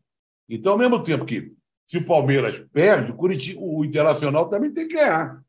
[0.48, 1.52] Então, ao mesmo tempo que
[1.86, 5.42] se o Palmeiras perde, o, Curitiba, o Internacional também tem que ganhar.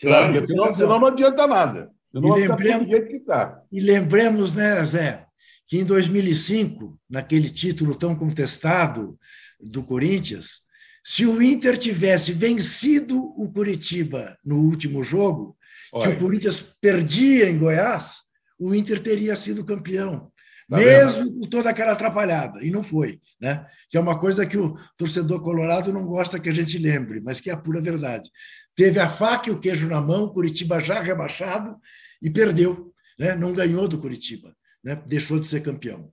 [0.00, 1.90] Claro, porque senão, senão não adianta nada.
[2.12, 2.86] Senão e, lembremos,
[3.26, 3.62] tá.
[3.72, 5.26] e lembremos, né, Zé,
[5.66, 9.18] que em 2005, naquele título tão contestado
[9.60, 10.64] do Corinthians,
[11.02, 15.56] se o Inter tivesse vencido o Curitiba no último jogo,
[15.92, 16.10] Olha.
[16.10, 18.16] que o Corinthians perdia em Goiás,
[18.58, 20.32] o Inter teria sido campeão.
[20.68, 21.40] Tá mesmo vendo?
[21.40, 22.64] com toda aquela atrapalhada.
[22.64, 23.20] E não foi.
[23.40, 23.66] Né?
[23.90, 27.40] Que é uma coisa que o torcedor colorado não gosta que a gente lembre, mas
[27.40, 28.30] que é a pura verdade.
[28.74, 31.76] Teve a faca e o queijo na mão, Curitiba já rebaixado,
[32.20, 32.92] e perdeu.
[33.18, 33.34] Né?
[33.34, 34.56] Não ganhou do Curitiba.
[34.82, 35.00] Né?
[35.06, 36.12] Deixou de ser campeão.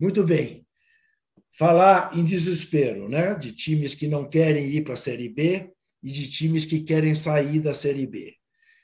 [0.00, 0.66] Muito bem.
[1.58, 3.34] Falar em desespero, né?
[3.34, 5.70] de times que não querem ir para a Série B
[6.02, 8.34] e de times que querem sair da Série B.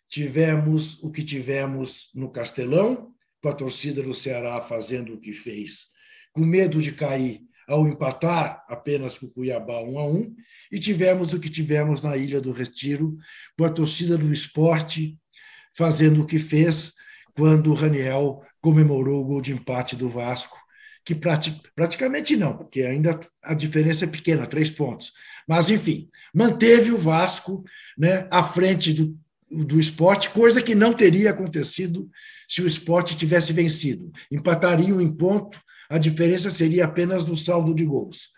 [0.08, 5.86] Tivemos o que tivemos no Castelão, com a torcida do Ceará fazendo o que fez,
[6.32, 10.34] com medo de cair ao empatar apenas com o Cuiabá 1 a 1,
[10.72, 13.16] e tivemos o que tivemos na Ilha do Retiro,
[13.56, 15.18] com a torcida do esporte
[15.76, 16.94] fazendo o que fez
[17.34, 20.58] quando o Raniel comemorou o gol de empate do Vasco,
[21.04, 25.12] que praticamente não, porque ainda a diferença é pequena, três pontos.
[25.46, 27.64] Mas, enfim, manteve o Vasco
[27.96, 29.16] né, à frente do,
[29.50, 32.10] do esporte, coisa que não teria acontecido
[32.48, 34.10] se o esporte tivesse vencido.
[34.30, 38.32] Empatariam em ponto, a diferença seria apenas no saldo de gols.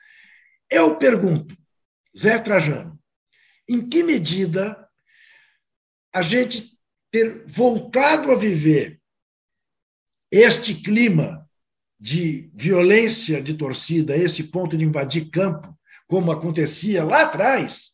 [0.70, 1.56] Eu pergunto,
[2.16, 2.98] Zé Trajano,
[3.68, 4.88] em que medida
[6.12, 6.78] a gente
[7.10, 9.00] ter voltado a viver
[10.30, 11.48] este clima
[11.98, 17.92] de violência de torcida, esse ponto de invadir campo, como acontecia lá atrás,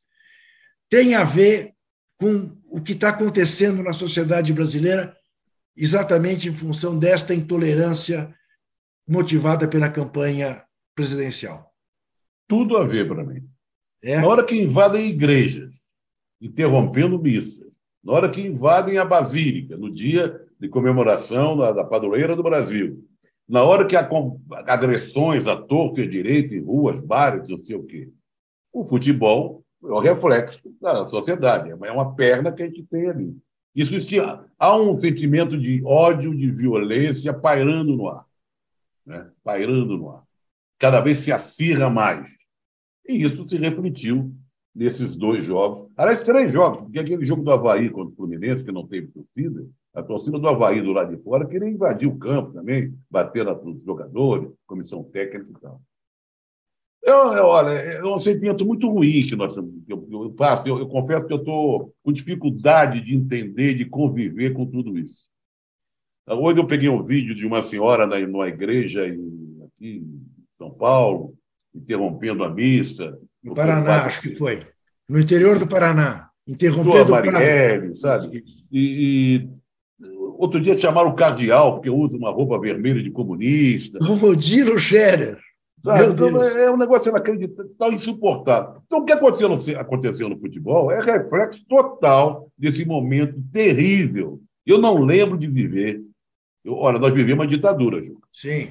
[0.89, 1.75] tem a ver
[2.17, 5.17] com o que está acontecendo na sociedade brasileira
[5.77, 8.35] exatamente em função desta intolerância
[9.07, 10.65] motivada pela campanha
[10.95, 11.73] presidencial.
[12.49, 13.43] Tudo a ver para mim.
[14.03, 14.21] É?
[14.21, 15.73] Na hora que invadem igrejas,
[16.41, 17.67] interrompendo missas,
[18.03, 23.05] na hora que invadem a Basílica, no dia de comemoração da, da padroeira do Brasil,
[23.49, 24.09] na hora que há
[24.67, 28.11] agressões à torta e direita em ruas, bares, não sei o quê,
[28.73, 33.37] o futebol é o reflexo da sociedade, é uma perna que a gente tem ali.
[33.75, 34.15] Isso, isso
[34.59, 38.26] há um sentimento de ódio, de violência pairando no ar.
[39.07, 39.31] Né?
[39.45, 40.23] Pairando no ar.
[40.79, 42.29] Cada vez se acirra mais.
[43.09, 44.35] E isso se refletiu
[44.75, 45.91] nesses dois jogos.
[45.97, 49.67] Aliás, três jogos, porque aquele jogo do Havaí contra o Fluminense, que não teve torcida,
[49.95, 53.83] a torcida do Havaí do lado de fora queria invadir o campo também, bater nos
[53.83, 55.81] jogadores, comissão técnica e tal.
[57.03, 60.67] Eu, eu, olha, é um sentimento muito ruim que nós eu, eu passo.
[60.67, 65.25] Eu, eu, confesso que eu estou com dificuldade de entender, de conviver com tudo isso.
[66.29, 70.21] Hoje eu peguei um vídeo de uma senhora na, numa igreja em, aqui em
[70.59, 71.35] São Paulo,
[71.73, 73.17] interrompendo a missa.
[73.43, 74.67] No Paraná, acho que foi.
[75.09, 76.29] No interior do Paraná.
[76.47, 78.43] Interrompendo a Marielle, sabe?
[78.73, 79.49] E, e,
[80.37, 83.99] outro dia chamaram o cardeal, porque usa uma roupa vermelha de comunista.
[84.03, 85.39] Rodilo Scherer.
[85.79, 88.83] Então, é um negócio inacreditável, insuportável.
[88.87, 94.41] Então, o que aconteceu no, aconteceu no futebol é reflexo total desse momento terrível.
[94.67, 96.03] Eu não lembro de viver.
[96.67, 98.21] Eu, olha, nós vivemos uma ditadura, Ju.
[98.33, 98.71] Sim.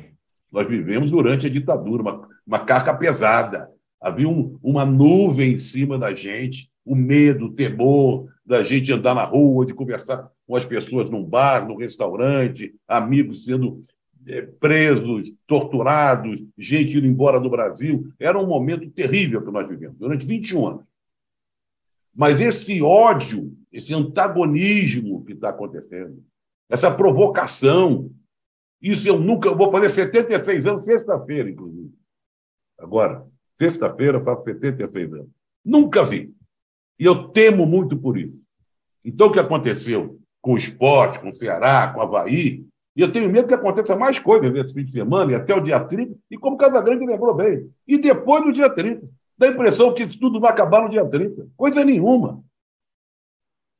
[0.51, 3.71] Nós vivemos durante a ditadura, uma, uma carga pesada.
[4.01, 9.15] Havia um, uma nuvem em cima da gente, o medo, o temor da gente andar
[9.15, 13.81] na rua, de conversar com as pessoas num bar, num restaurante, amigos sendo
[14.27, 18.11] é, presos, torturados, gente indo embora do Brasil.
[18.19, 20.83] Era um momento terrível que nós vivemos, durante 21 anos.
[22.13, 26.21] Mas esse ódio, esse antagonismo que está acontecendo,
[26.69, 28.11] essa provocação,
[28.81, 29.49] isso eu nunca.
[29.49, 31.91] Eu vou fazer 76 anos, sexta-feira, inclusive.
[32.77, 33.25] Agora,
[33.57, 35.29] sexta-feira, faço 76 anos.
[35.63, 36.33] Nunca vi.
[36.99, 38.37] E eu temo muito por isso.
[39.03, 43.11] Então, o que aconteceu com o esporte, com o Ceará, com o Havaí, e eu
[43.11, 46.15] tenho medo que aconteça mais coisas nesse fim de semana e até o dia 30,
[46.31, 49.07] e como Casagrande lembrou bem, e depois do dia 30.
[49.37, 51.47] Dá a impressão que tudo vai acabar no dia 30.
[51.57, 52.41] Coisa nenhuma.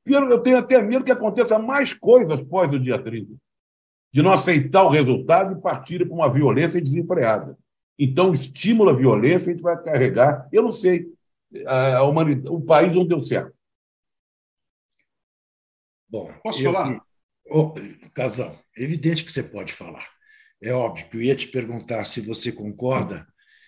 [0.05, 3.33] E eu tenho até medo que aconteça mais coisas após o dia 30.
[4.13, 7.57] De não aceitar o resultado e partir para uma violência desenfreada.
[7.97, 10.47] Então, estímulo à violência, a gente vai carregar.
[10.51, 11.07] Eu não sei.
[11.65, 13.53] A humanidade, o país não deu certo.
[16.07, 17.01] Bom, posso eu, falar?
[17.49, 17.73] Oh,
[18.13, 20.07] Casal, é evidente que você pode falar.
[20.61, 23.27] É óbvio que eu ia te perguntar se você concorda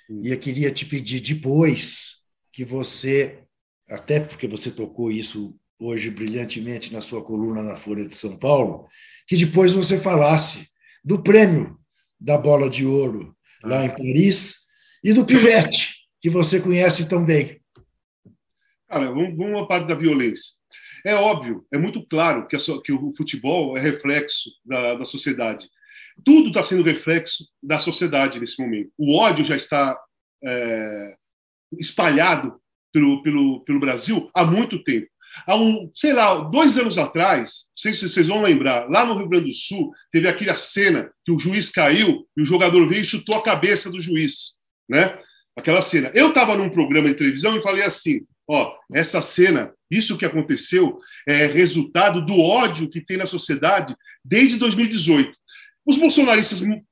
[0.09, 2.21] e eu queria te pedir depois
[2.51, 3.43] que você,
[3.89, 8.87] até porque você tocou isso hoje brilhantemente na sua coluna na Folha de São Paulo,
[9.27, 10.69] que depois você falasse
[11.03, 11.77] do prêmio
[12.19, 14.67] da bola de ouro lá em Paris
[15.03, 17.61] e do pivete, que você conhece tão bem.
[18.87, 20.55] Cara, vamos, vamos à parte da violência.
[21.05, 25.69] É óbvio, é muito claro que, a, que o futebol é reflexo da, da sociedade.
[26.25, 28.91] Tudo está sendo reflexo da sociedade nesse momento.
[28.97, 29.97] O ódio já está
[30.43, 31.15] é,
[31.73, 32.59] espalhado
[32.91, 35.07] pelo, pelo, pelo Brasil há muito tempo.
[35.45, 39.17] Há um, sei lá, dois anos atrás, não sei se vocês vão lembrar, lá no
[39.17, 43.01] Rio Grande do Sul, teve aquela cena que o juiz caiu e o jogador veio
[43.01, 44.53] e chutou a cabeça do juiz,
[44.89, 45.19] né?
[45.55, 46.11] Aquela cena.
[46.13, 50.99] Eu estava num programa de televisão e falei assim: ó, essa cena, isso que aconteceu,
[51.27, 55.31] é resultado do ódio que tem na sociedade desde 2018.
[55.85, 56.83] Os bolsonaristas me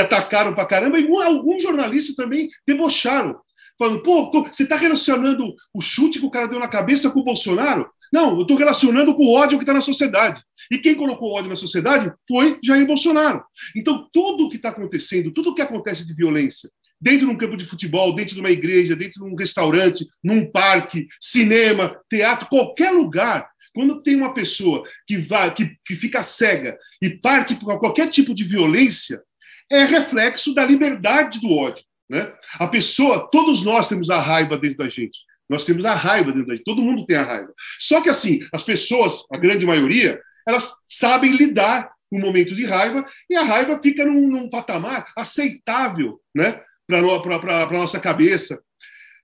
[0.00, 3.40] atacaram pra caramba e alguns jornalistas também debocharam.
[3.78, 7.20] Falando, pô, tô, você está relacionando o chute que o cara deu na cabeça com
[7.20, 7.88] o Bolsonaro?
[8.12, 10.42] Não, eu estou relacionando com o ódio que está na sociedade.
[10.70, 13.42] E quem colocou ódio na sociedade foi Jair Bolsonaro.
[13.74, 17.36] Então, tudo o que está acontecendo, tudo o que acontece de violência, dentro de um
[17.36, 22.48] campo de futebol, dentro de uma igreja, dentro de um restaurante, num parque, cinema, teatro,
[22.48, 27.78] qualquer lugar, quando tem uma pessoa que vai, que, que fica cega e parte por
[27.78, 29.22] qualquer tipo de violência,
[29.70, 31.82] é reflexo da liberdade do ódio.
[32.12, 32.30] Né?
[32.58, 35.20] A pessoa, todos nós temos a raiva dentro da gente.
[35.48, 36.64] Nós temos a raiva dentro da gente.
[36.64, 37.50] Todo mundo tem a raiva.
[37.80, 42.66] Só que assim, as pessoas, a grande maioria, elas sabem lidar com o momento de
[42.66, 46.60] raiva e a raiva fica num, num patamar aceitável, né?
[46.86, 48.60] Para a nossa cabeça,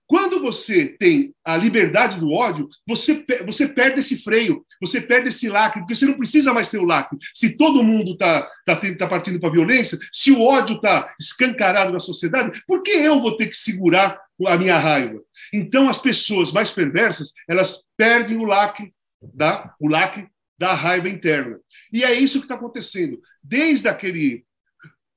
[0.09, 5.51] quando você tem a liberdade do ódio, você, você perde esse freio, você perde esse
[5.51, 7.19] lacre, porque você não precisa mais ter o lacre.
[7.35, 11.93] Se todo mundo está tá, tá partindo para a violência, se o ódio está escancarado
[11.93, 15.21] na sociedade, por que eu vou ter que segurar a minha raiva?
[15.53, 18.95] Então, as pessoas mais perversas, elas perdem o lacre
[19.35, 20.27] da, o lacre
[20.59, 21.61] da raiva interna.
[21.93, 23.21] E é isso que está acontecendo.
[23.43, 24.45] Desde aquele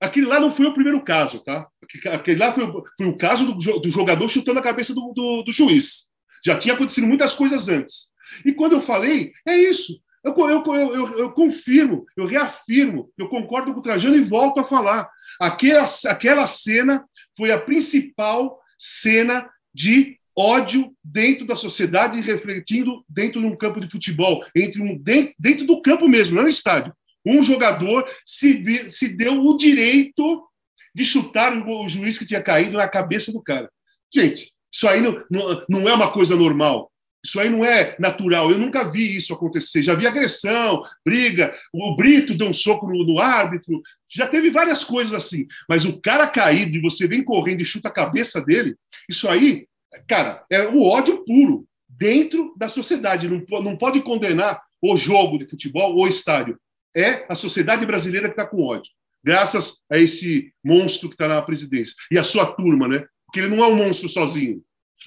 [0.02, 1.68] Aquele lá não foi o primeiro caso, tá?
[2.12, 2.66] Aquele lá foi,
[2.98, 6.08] foi o caso do, do, jogador chutando a cabeça do, do, do, juiz.
[6.44, 8.10] Já tinha acontecido muitas coisas antes.
[8.44, 10.02] E quando eu falei, é isso.
[10.24, 14.64] Eu, eu, eu, eu, confirmo, eu reafirmo, eu concordo com o Trajano e volto a
[14.64, 15.08] falar.
[15.40, 17.06] Aquela, aquela cena
[17.38, 23.90] foi a principal cena de ódio dentro da sociedade refletindo dentro de um campo de
[23.90, 26.94] futebol, entre um, dentro, dentro do campo mesmo, não no estádio
[27.26, 30.44] um jogador se, se deu o direito
[30.94, 33.70] de chutar o, juiz que tinha caído na cabeça do cara.
[34.14, 36.92] Gente, isso aí não, não, não é uma coisa normal.
[37.24, 38.50] Isso aí não é natural.
[38.50, 39.84] Eu nunca vi isso acontecer.
[39.84, 41.54] Já vi agressão, briga.
[41.72, 43.82] O Brito deu um soco no, no, árbitro.
[44.10, 45.46] Já teve várias coisas assim.
[45.70, 48.76] Mas o cara caído e você vem correndo e chuta a cabeça dele,
[49.08, 49.68] isso aí,
[50.08, 53.30] cara, é o ódio puro dentro da sociedade.
[53.30, 56.58] Não, não pode condenar o jogo de futebol ou estádio
[56.96, 58.92] é a sociedade brasileira que está com ódio,
[59.24, 63.06] graças a esse monstro que está na presidência e a sua turma, né?
[63.26, 64.62] Porque ele não é um monstro sozinho.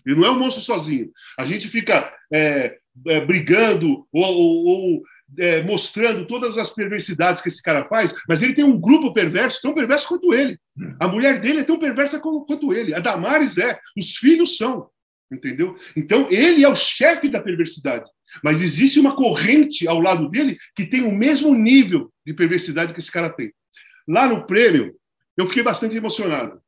[0.04, 1.10] Ele não é um monstro sozinho.
[1.38, 5.02] A gente fica é, é, brigando ou, ou, ou
[5.38, 9.60] é, mostrando todas as perversidades que esse cara faz, mas ele tem um grupo perverso,
[9.62, 10.58] tão perverso quanto ele.
[11.00, 12.94] A mulher dele é tão perversa quanto ele.
[12.94, 13.78] A Damares é.
[13.96, 14.88] Os filhos são.
[15.34, 15.76] Entendeu?
[15.96, 18.08] Então, ele é o chefe da perversidade.
[18.42, 23.00] Mas existe uma corrente ao lado dele que tem o mesmo nível de perversidade que
[23.00, 23.52] esse cara tem.
[24.08, 24.94] Lá no prêmio,
[25.36, 26.60] eu fiquei bastante emocionado.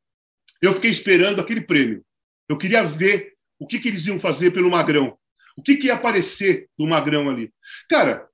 [0.61, 2.03] Eu fiquei esperando aquele prêmio.
[2.49, 5.17] Eu queria ver o que, que eles iam fazer pelo Magrão.
[5.55, 7.51] O que, que ia aparecer do Magrão ali.
[7.89, 8.27] Cara,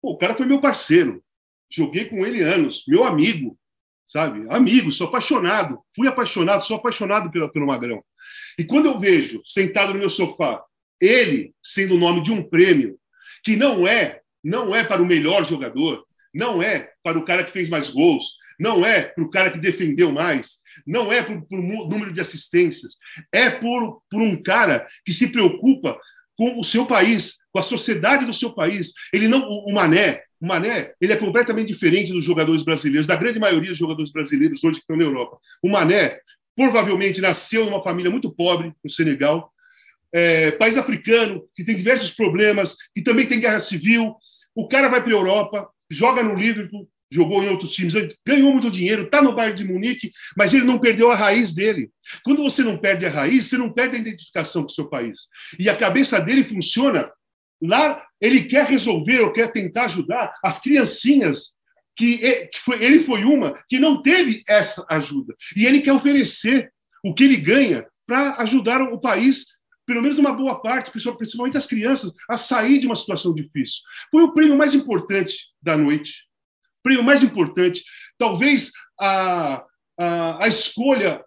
[0.00, 1.22] pô, o cara foi meu parceiro.
[1.70, 3.58] Joguei com ele anos, meu amigo,
[4.06, 4.46] sabe?
[4.48, 5.80] Amigo, sou apaixonado.
[5.94, 8.02] Fui apaixonado, sou apaixonado pelo, pelo Magrão.
[8.58, 10.62] E quando eu vejo, sentado no meu sofá,
[11.00, 12.98] ele sendo o nome de um prêmio
[13.44, 17.52] que não é, não é para o melhor jogador, não é para o cara que
[17.52, 21.58] fez mais gols, não é para o cara que defendeu mais, não é por, por
[21.58, 22.96] número de assistências,
[23.32, 25.98] é por, por um cara que se preocupa
[26.36, 28.92] com o seu país, com a sociedade do seu país.
[29.12, 33.40] Ele não, o Mané, o Mané, ele é completamente diferente dos jogadores brasileiros, da grande
[33.40, 35.36] maioria dos jogadores brasileiros hoje que estão na Europa.
[35.62, 36.20] O Mané
[36.58, 39.52] provavelmente nasceu numa família muito pobre no Senegal,
[40.12, 44.16] é, país africano que tem diversos problemas, que também tem guerra civil.
[44.56, 47.94] O cara vai para a Europa, joga no Liverpool, jogou em outros times,
[48.26, 51.92] ganhou muito dinheiro, está no Bayern de Munique, mas ele não perdeu a raiz dele.
[52.24, 55.28] Quando você não perde a raiz, você não perde a identificação com o seu país.
[55.60, 57.08] E a cabeça dele funciona
[57.62, 61.52] lá, ele quer resolver ou quer tentar ajudar as criancinhas
[62.06, 65.34] que, foi, ele foi uma que não teve essa ajuda.
[65.56, 66.72] E ele quer oferecer
[67.04, 69.46] o que ele ganha para ajudar o país
[69.84, 73.80] pelo menos uma boa parte, principalmente as crianças, a sair de uma situação difícil.
[74.10, 76.28] Foi o prêmio mais importante da noite
[76.88, 77.84] prêmio mais importante,
[78.16, 79.64] talvez a,
[79.98, 81.22] a, a escolha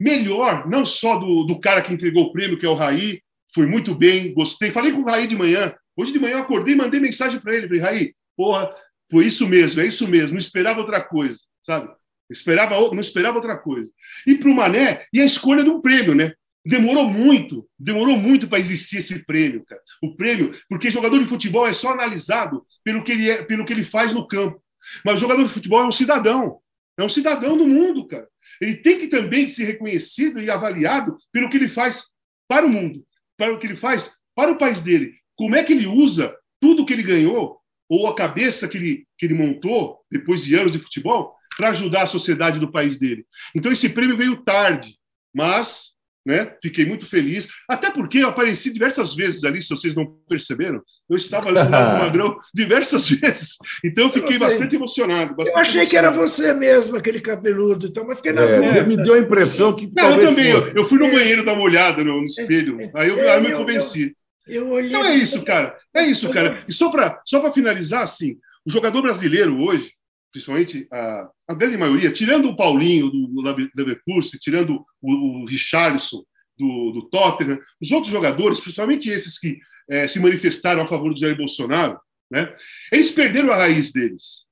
[0.00, 3.20] melhor, não só do, do cara que entregou o prêmio, que é o Raí,
[3.54, 4.70] foi muito bem, gostei.
[4.70, 5.72] Falei com o Raí de manhã.
[5.96, 7.68] Hoje de manhã eu acordei e mandei mensagem para ele.
[7.68, 8.68] Falei, Raí, porra,
[9.10, 10.32] foi isso mesmo, é isso mesmo.
[10.32, 11.88] Não esperava outra coisa, sabe?
[12.30, 13.90] esperava, não esperava outra coisa.
[14.26, 16.32] E para o Mané, e a escolha de um prêmio, né?
[16.66, 19.80] Demorou muito, demorou muito para existir esse prêmio, cara.
[20.02, 23.72] O prêmio, porque jogador de futebol é só analisado pelo que ele, é, pelo que
[23.72, 24.62] ele faz no campo.
[25.04, 26.58] Mas jogador de futebol é um cidadão.
[26.98, 28.26] É um cidadão do mundo, cara.
[28.60, 32.04] Ele tem que também ser reconhecido e avaliado pelo que ele faz
[32.48, 33.04] para o mundo,
[33.36, 35.12] para o que ele faz para o país dele.
[35.36, 37.58] Como é que ele usa tudo que ele ganhou,
[37.88, 42.02] ou a cabeça que ele, que ele montou, depois de anos de futebol, para ajudar
[42.02, 43.24] a sociedade do país dele.
[43.54, 44.96] Então, esse prêmio veio tarde,
[45.34, 45.94] mas
[46.26, 46.54] né?
[46.62, 51.16] Fiquei muito feliz, até porque eu apareci diversas vezes ali, se vocês não perceberam, eu
[51.16, 51.70] estava ali no
[52.00, 55.36] Magrão diversas vezes, então eu fiquei eu bastante emocionado.
[55.36, 55.90] Bastante eu achei emocionado.
[55.90, 58.86] que era você mesmo, aquele cabeludo, então, mas fiquei na é, dúvida.
[58.86, 59.90] Me deu a impressão que.
[59.94, 61.12] Não, eu também, eu, eu, fui no é.
[61.12, 64.16] banheiro dar uma olhada no, no espelho, é, aí eu, é, aí eu me convenci.
[64.46, 66.64] Eu, olhei então é isso, cara, é isso, cara.
[66.68, 69.92] E só para só finalizar, assim, o jogador brasileiro hoje,
[70.32, 73.42] principalmente a, a grande maioria, tirando o Paulinho do,
[73.76, 76.22] Leverkusen, tirando o, o Richarlison
[76.58, 81.20] do, do Tottenham, os outros jogadores, principalmente esses que é, se manifestaram a favor do
[81.20, 81.98] Jair Bolsonaro,
[82.30, 82.54] né,
[82.90, 84.44] eles perderam a raiz deles.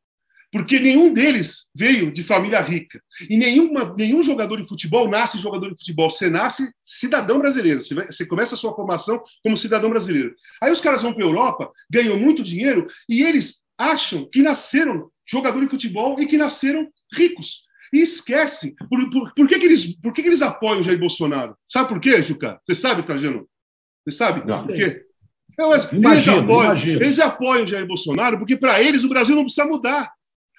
[0.52, 3.02] Porque nenhum deles veio de família rica.
[3.30, 6.10] E nenhuma, nenhum jogador de futebol nasce jogador de futebol.
[6.10, 7.82] Você nasce cidadão brasileiro.
[7.82, 10.34] Você, você começa a sua formação como cidadão brasileiro.
[10.62, 15.10] Aí os caras vão para a Europa, ganham muito dinheiro e eles acham que nasceram
[15.26, 17.62] jogador de futebol e que nasceram ricos.
[17.90, 18.74] E esquecem.
[18.90, 21.56] Por, por, por, que, que, eles, por que, que eles apoiam o Jair Bolsonaro?
[21.66, 22.60] Sabe por quê, Juca?
[22.66, 23.48] Você sabe, Trajano?
[24.04, 24.66] Você sabe não.
[24.66, 25.02] por quê?
[25.58, 29.66] Eles, imagino, apoiam, eles apoiam o Jair Bolsonaro porque, para eles, o Brasil não precisa
[29.66, 30.10] mudar.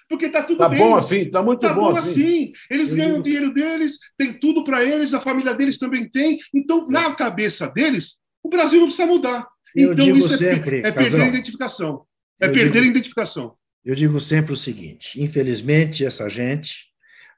[0.10, 0.80] Porque está tudo tá bem.
[0.80, 2.10] Tá bom assim, está muito tá bom, bom assim.
[2.10, 2.54] assim.
[2.70, 6.38] Eles ganham o dinheiro deles, tem tudo para eles, a família deles também tem.
[6.54, 9.48] Então, na cabeça deles, o Brasil não precisa mudar.
[9.76, 12.06] Eu então, isso é sempre, é, é perder a identificação.
[12.40, 13.56] É perder digo, a identificação.
[13.84, 16.88] Eu digo sempre o seguinte: infelizmente, essa gente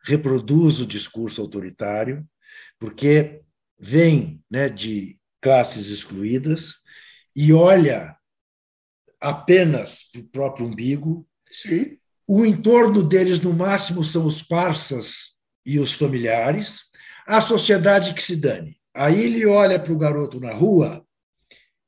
[0.03, 2.25] reproduz o discurso autoritário,
[2.79, 3.41] porque
[3.79, 6.75] vem né, de classes excluídas
[7.35, 8.15] e olha
[9.19, 11.27] apenas para o próprio umbigo.
[11.51, 11.97] Sim.
[12.27, 15.35] O entorno deles, no máximo, são os parças
[15.65, 16.81] e os familiares,
[17.27, 18.77] a sociedade que se dane.
[18.95, 21.05] Aí ele olha para o garoto na rua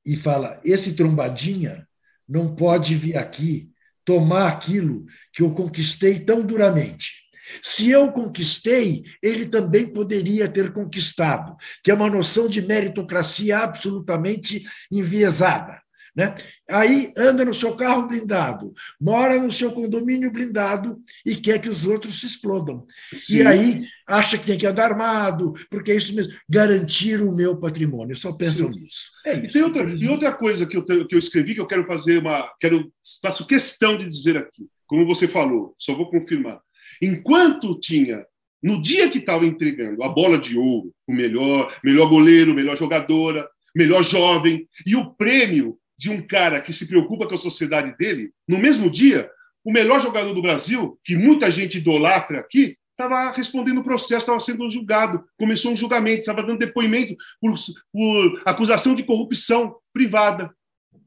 [0.06, 1.88] e fala: esse trombadinha
[2.28, 3.72] não pode vir aqui
[4.06, 7.28] tomar aquilo que eu conquistei tão duramente.
[7.64, 14.64] Se eu conquistei, ele também poderia ter conquistado, que é uma noção de meritocracia absolutamente
[14.92, 15.82] enviesada.
[16.18, 16.34] Né?
[16.68, 21.86] Aí anda no seu carro blindado, mora no seu condomínio blindado e quer que os
[21.86, 22.88] outros se explodam.
[23.14, 23.36] Sim.
[23.36, 27.56] E aí acha que tem que andar armado, porque é isso mesmo, garantir o meu
[27.56, 28.16] patrimônio.
[28.16, 28.80] Só pensam Sim.
[28.80, 29.12] nisso.
[29.28, 29.46] É isso.
[29.46, 32.18] E, tem outra, e outra coisa que eu, que eu escrevi que eu quero fazer
[32.18, 32.52] uma.
[32.60, 36.60] Quero, faço questão de dizer aqui, como você falou, só vou confirmar.
[37.00, 38.26] Enquanto tinha
[38.64, 43.48] no dia que estava entregando a bola de ouro, o melhor, melhor goleiro, melhor jogadora,
[43.76, 48.32] melhor jovem, e o prêmio de um cara que se preocupa com a sociedade dele,
[48.48, 49.30] no mesmo dia,
[49.64, 54.40] o melhor jogador do Brasil, que muita gente idolatra aqui, estava respondendo o processo, estava
[54.40, 57.54] sendo julgado, começou um julgamento, estava dando depoimento por,
[57.92, 60.52] por, acusação de corrupção privada.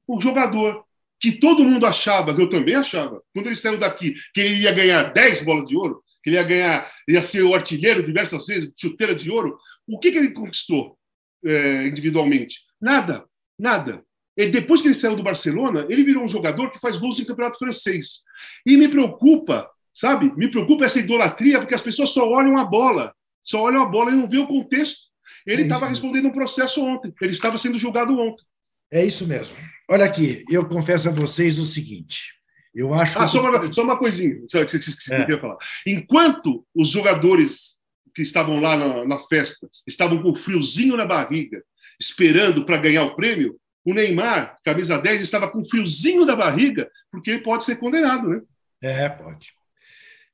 [0.07, 0.85] O jogador,
[1.19, 5.13] que todo mundo achava, eu também achava, quando ele saiu daqui, que ele ia ganhar
[5.13, 9.15] 10 bolas de ouro, que ele ia ganhar, ia ser o artilheiro diversas vezes, chuteira
[9.15, 10.97] de ouro, o que, que ele conquistou
[11.45, 12.61] é, individualmente?
[12.81, 13.25] Nada,
[13.59, 14.05] nada.
[14.37, 17.25] E depois que ele saiu do Barcelona, ele virou um jogador que faz gols em
[17.25, 18.23] campeonato francês.
[18.65, 20.33] E me preocupa, sabe?
[20.37, 23.15] Me preocupa essa idolatria, porque as pessoas só olham a bola,
[23.45, 25.11] só olham a bola e não vê o contexto.
[25.47, 28.45] Ele estava é respondendo um processo ontem, ele estava sendo julgado ontem.
[28.93, 29.57] É isso mesmo.
[29.89, 32.35] Olha aqui, eu confesso a vocês o seguinte.
[32.75, 33.19] Eu acho.
[33.19, 33.31] Ah, que...
[33.31, 35.19] só, uma, só uma coisinha que você, que é.
[35.21, 35.57] queria falar.
[35.87, 37.79] Enquanto os jogadores
[38.15, 41.63] que estavam lá na, na festa estavam com friozinho na barriga,
[41.99, 47.31] esperando para ganhar o prêmio, o Neymar, camisa 10, estava com friozinho na barriga, porque
[47.31, 48.43] ele pode ser condenado, né?
[48.83, 49.53] É, pode.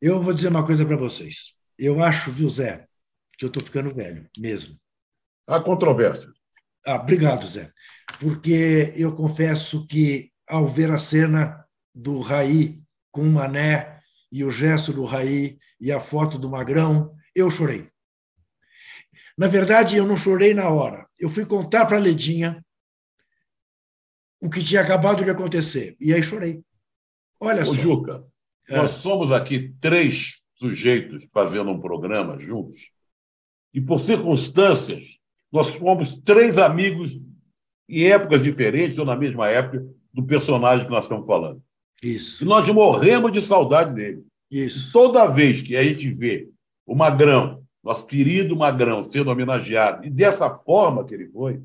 [0.01, 1.55] Eu vou dizer uma coisa para vocês.
[1.79, 2.87] Eu acho, viu, Zé,
[3.39, 4.79] que eu estou ficando velho, mesmo.
[5.47, 6.29] Há controvérsia.
[6.85, 7.71] Ah, obrigado, Zé.
[8.21, 12.81] Porque eu confesso que, ao ver a cena do Raí
[13.11, 17.89] com o Mané e o gesto do Raí e a foto do Magrão, eu chorei.
[19.39, 21.07] Na verdade, eu não chorei na hora.
[21.19, 22.65] Eu fui contar para a Ledinha
[24.47, 25.97] o que tinha acabado de acontecer.
[26.01, 26.63] E aí chorei.
[27.41, 27.75] Olha Ô, só.
[27.75, 28.25] Juca,
[28.69, 28.77] é.
[28.77, 32.91] nós somos aqui três sujeitos fazendo um programa juntos.
[33.75, 35.19] E por circunstâncias,
[35.53, 37.19] nós fomos três amigos
[37.89, 41.61] em épocas diferentes ou na mesma época do personagem que nós estamos falando.
[42.03, 42.45] Isso.
[42.45, 44.25] E nós morremos de saudade dele.
[44.49, 44.93] Isso.
[44.93, 46.49] Toda vez que a gente vê
[46.87, 51.61] o Magrão, nosso querido Magrão, sendo homenageado, e dessa forma que ele foi,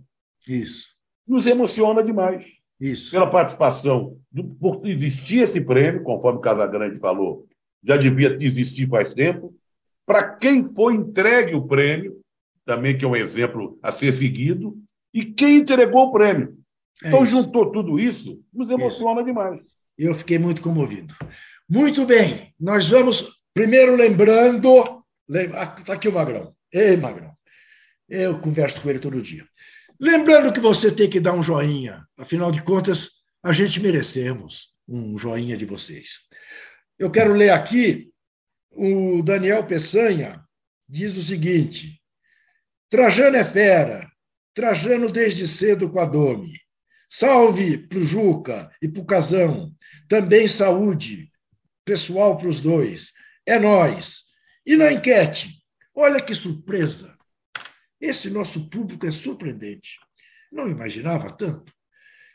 [0.48, 0.88] Isso.
[1.28, 2.61] nos emociona demais.
[2.82, 3.12] Isso.
[3.12, 7.48] Pela participação, do, por existir esse prêmio, conforme o Casagrande falou,
[7.84, 9.56] já devia existir faz tempo.
[10.04, 12.20] Para quem foi entregue o prêmio,
[12.66, 14.76] também que é um exemplo a ser seguido,
[15.14, 16.58] e quem entregou o prêmio.
[17.04, 17.32] É então, isso.
[17.32, 19.26] juntou tudo isso, nos emociona isso.
[19.26, 19.62] demais.
[19.98, 21.14] Eu fiquei muito comovido.
[21.70, 25.04] Muito bem, nós vamos primeiro lembrando.
[25.30, 26.54] Está ah, aqui o Magrão.
[26.74, 27.32] Ei, Magrão.
[28.10, 29.46] Eu converso com ele todo dia.
[30.02, 35.16] Lembrando que você tem que dar um joinha, afinal de contas, a gente merecemos um
[35.16, 36.22] joinha de vocês.
[36.98, 38.12] Eu quero ler aqui
[38.72, 40.44] o Daniel Peçanha
[40.90, 42.02] diz o seguinte:
[42.90, 44.12] Trajano é fera,
[44.56, 46.52] Trajano desde cedo com a Dome.
[47.08, 49.72] Salve para o Juca e para o Casão.
[50.10, 51.32] Também saúde
[51.86, 53.12] pessoal para os dois.
[53.46, 54.24] É nós.
[54.66, 55.62] E na enquete,
[55.94, 57.16] olha que surpresa.
[58.02, 59.98] Esse nosso público é surpreendente.
[60.52, 61.72] Não imaginava tanto.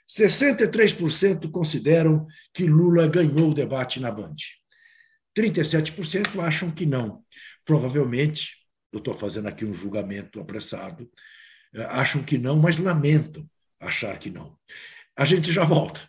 [0.09, 4.37] 63% consideram que Lula ganhou o debate na Band.
[5.37, 7.25] 37% acham que não.
[7.65, 8.57] Provavelmente,
[8.93, 11.11] eu estou fazendo aqui um julgamento apressado,
[11.75, 13.45] eh, acham que não, mas lamentam
[13.81, 14.57] achar que não.
[15.17, 16.09] A gente já volta.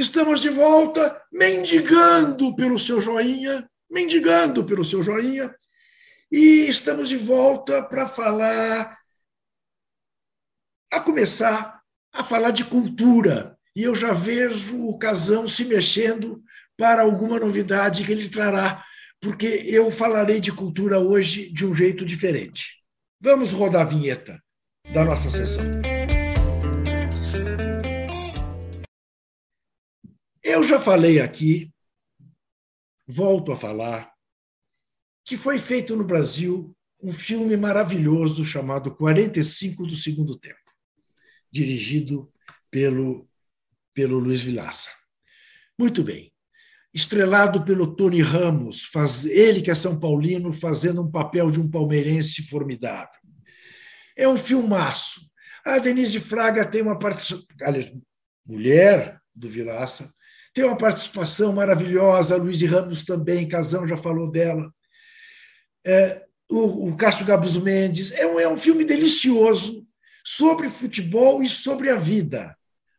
[0.00, 5.54] Estamos de volta, mendigando pelo seu joinha, mendigando pelo seu joinha,
[6.32, 8.96] e estamos de volta para falar,
[10.90, 11.82] a começar
[12.14, 13.58] a falar de cultura.
[13.76, 16.42] E eu já vejo o Casão se mexendo
[16.78, 18.82] para alguma novidade que ele trará,
[19.20, 22.82] porque eu falarei de cultura hoje de um jeito diferente.
[23.20, 24.42] Vamos rodar a vinheta
[24.94, 25.99] da nossa sessão.
[30.42, 31.70] Eu já falei aqui,
[33.06, 34.10] volto a falar,
[35.22, 40.56] que foi feito no Brasil um filme maravilhoso chamado 45 do Segundo Tempo,
[41.50, 42.32] dirigido
[42.70, 43.28] pelo,
[43.92, 44.90] pelo Luiz Vilaça.
[45.78, 46.32] Muito bem.
[46.92, 51.70] Estrelado pelo Tony Ramos, faz, ele que é São Paulino, fazendo um papel de um
[51.70, 53.20] palmeirense formidável.
[54.16, 55.20] É um filmaço.
[55.64, 57.92] A Denise Fraga tem uma participação, aliás,
[58.44, 60.12] mulher do Vilaça,
[60.52, 64.72] tem uma participação maravilhosa, Luiz Ramos também, Casão já falou dela.
[65.84, 68.12] É, o, o Cássio Gabus Mendes.
[68.12, 69.86] É um, é um filme delicioso
[70.24, 72.56] sobre futebol e sobre a vida.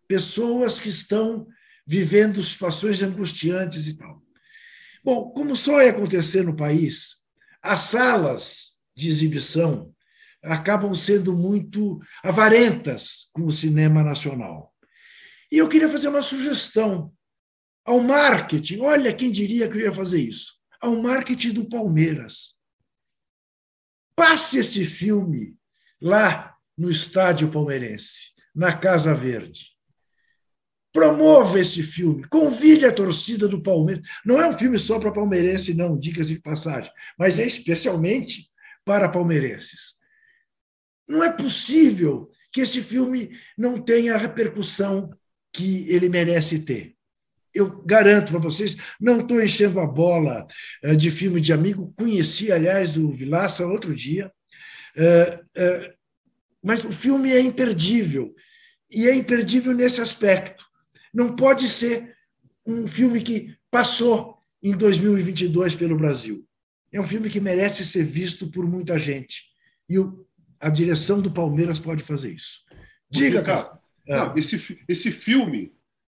[0.08, 1.46] Pessoas que estão
[1.86, 4.22] vivendo situações angustiantes e tal.
[5.04, 7.16] Bom, como só ia acontecer no país,
[7.62, 9.94] as salas de exibição
[10.44, 14.74] acabam sendo muito avarentas com o cinema nacional.
[15.52, 17.12] E eu queria fazer uma sugestão
[17.86, 18.80] ao marketing.
[18.80, 20.54] Olha, quem diria que eu ia fazer isso?
[20.80, 22.56] Ao marketing do Palmeiras.
[24.16, 25.56] Passe esse filme
[26.02, 29.72] lá no estádio palmeirense, na Casa Verde.
[30.92, 34.06] Promova esse filme, convide a torcida do Palmeiras.
[34.26, 38.52] Não é um filme só para palmeirense, não, dicas de passagem, mas é especialmente
[38.84, 39.94] para palmeirenses.
[41.08, 45.10] Não é possível que esse filme não tenha a repercussão
[45.54, 46.96] que ele merece ter.
[47.54, 50.48] Eu garanto para vocês, não estou enchendo a bola
[50.84, 54.32] eh, de filme de amigo, conheci, aliás, o Vilaça outro dia,
[54.96, 55.94] eh, eh,
[56.64, 58.34] mas o filme é imperdível,
[58.90, 60.66] e é imperdível nesse aspecto.
[61.14, 62.16] Não pode ser
[62.66, 66.46] um filme que passou em 2022 pelo Brasil.
[66.92, 69.44] É um filme que merece ser visto por muita gente.
[69.90, 69.96] E
[70.60, 72.60] a direção do Palmeiras pode fazer isso.
[73.10, 73.80] Diga, cara.
[74.08, 75.74] Não, esse, esse filme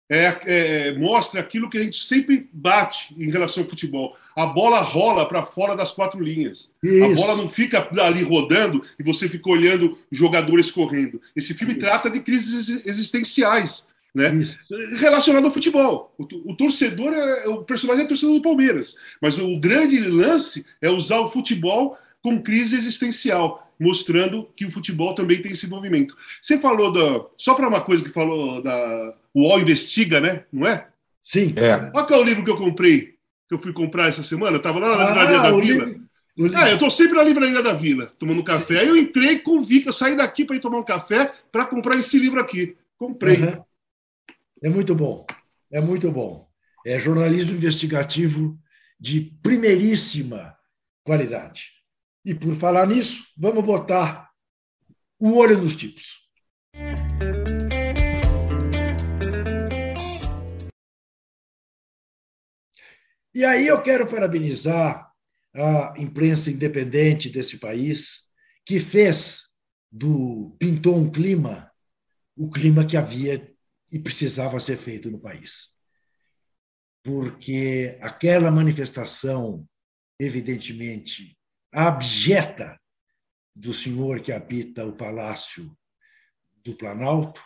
[0.09, 4.15] é, é, mostra aquilo que a gente sempre bate em relação ao futebol.
[4.35, 6.69] A bola rola para fora das quatro linhas.
[6.81, 7.05] Isso.
[7.05, 11.21] A bola não fica ali rodando e você fica olhando jogadores correndo.
[11.35, 11.81] Esse filme Isso.
[11.81, 13.85] trata de crises existenciais
[14.17, 14.31] né?
[14.99, 16.13] relacionado ao futebol.
[16.17, 20.89] O, o, torcedor é o personagem é torcedor do Palmeiras, mas o grande lance é
[20.89, 26.15] usar o futebol com crise existencial, mostrando que o futebol também tem esse movimento.
[26.41, 30.45] Você falou da só para uma coisa que falou da o UOL investiga, né?
[30.51, 30.87] Não é?
[31.21, 31.53] Sim.
[31.55, 31.73] É.
[31.93, 33.15] Olha qual é o livro que eu comprei,
[33.47, 34.53] que eu fui comprar essa semana.
[34.53, 35.85] Eu estava lá na ah, livraria da Vila.
[35.85, 38.79] Livro, ah, eu estou sempre na livraria da Vila, tomando café.
[38.79, 41.97] Aí eu entrei, convi que eu saí daqui para ir tomar um café para comprar
[41.97, 42.75] esse livro aqui.
[42.97, 43.41] Comprei.
[43.41, 43.63] Uhum.
[44.63, 45.25] É muito bom,
[45.71, 46.47] é muito bom.
[46.85, 48.57] É jornalismo investigativo
[48.99, 50.55] de primeiríssima
[51.03, 51.76] qualidade.
[52.27, 54.29] E por falar nisso, vamos botar
[55.17, 56.29] o olho nos tipos.
[63.33, 65.09] E aí eu quero parabenizar
[65.55, 68.27] a imprensa independente desse país,
[68.65, 69.43] que fez
[69.89, 71.71] do pintou um clima,
[72.35, 73.55] o clima que havia
[73.89, 75.69] e precisava ser feito no país.
[77.01, 79.65] Porque aquela manifestação,
[80.19, 81.36] evidentemente,
[81.73, 82.79] abjeta
[83.55, 85.75] do senhor que habita o palácio
[86.63, 87.41] do Planalto,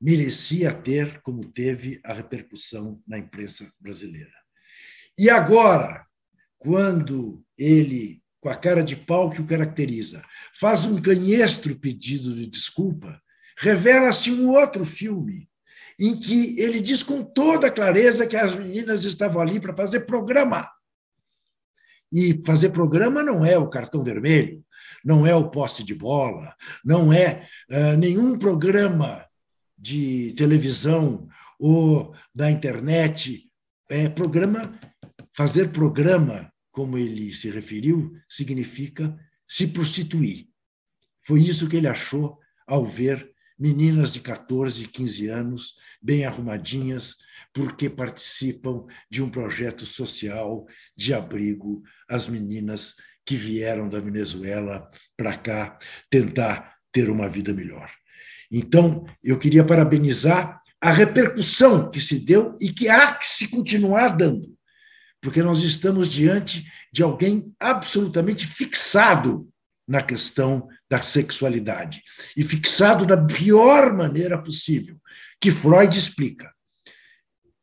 [0.00, 4.32] merecia ter, como teve, a repercussão na imprensa brasileira.
[5.18, 6.06] E agora,
[6.58, 10.24] quando ele, com a cara de pau que o caracteriza,
[10.58, 13.20] faz um canhestro pedido de desculpa,
[13.58, 15.50] revela-se um outro filme
[15.98, 20.66] em que ele diz com toda clareza que as meninas estavam ali para fazer programa.
[22.12, 24.64] E fazer programa não é o cartão vermelho,
[25.04, 26.54] não é o posse de bola,
[26.84, 29.24] não é uh, nenhum programa
[29.78, 33.48] de televisão ou da internet.
[33.88, 34.78] É programa,
[35.36, 39.16] fazer programa, como ele se referiu, significa
[39.48, 40.48] se prostituir.
[41.22, 47.16] Foi isso que ele achou ao ver meninas de 14, 15 anos, bem arrumadinhas,
[47.52, 52.94] porque participam de um projeto social de abrigo às meninas
[53.24, 55.78] que vieram da Venezuela para cá
[56.08, 57.90] tentar ter uma vida melhor.
[58.50, 64.16] Então, eu queria parabenizar a repercussão que se deu e que há que se continuar
[64.16, 64.56] dando,
[65.20, 69.48] porque nós estamos diante de alguém absolutamente fixado
[69.86, 72.02] na questão da sexualidade
[72.36, 74.96] e fixado da pior maneira possível,
[75.40, 76.50] que Freud explica,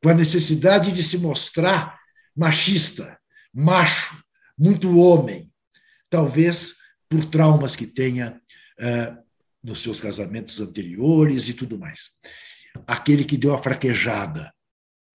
[0.02, 2.00] com a necessidade de se mostrar
[2.36, 3.20] machista,
[3.54, 4.24] macho,
[4.58, 5.52] muito homem,
[6.10, 6.76] talvez
[7.10, 8.40] por traumas que tenha
[8.80, 9.28] uh,
[9.64, 12.12] nos seus casamentos anteriores e tudo mais.
[12.86, 14.54] Aquele que deu a fraquejada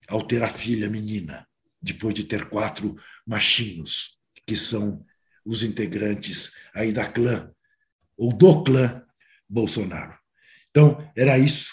[0.09, 1.47] ao ter a filha menina,
[1.81, 5.05] depois de ter quatro machinhos, que são
[5.45, 7.51] os integrantes aí da clã,
[8.17, 9.05] ou do clã
[9.49, 10.17] Bolsonaro.
[10.71, 11.73] Então, era isso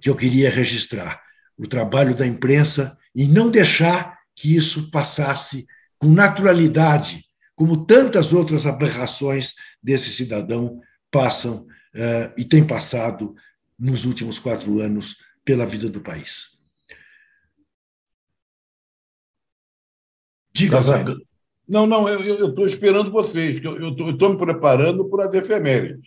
[0.00, 1.21] que eu queria registrar:
[1.56, 5.66] o trabalho da imprensa e não deixar que isso passasse
[5.98, 7.24] com naturalidade,
[7.54, 10.80] como tantas outras aberrações desse cidadão
[11.10, 13.34] passam uh, e têm passado
[13.78, 16.60] nos últimos quatro anos pela vida do país.
[20.52, 21.04] Diga, Zé.
[21.68, 26.06] Não, não, eu estou esperando vocês, que eu estou me preparando para as efemérides.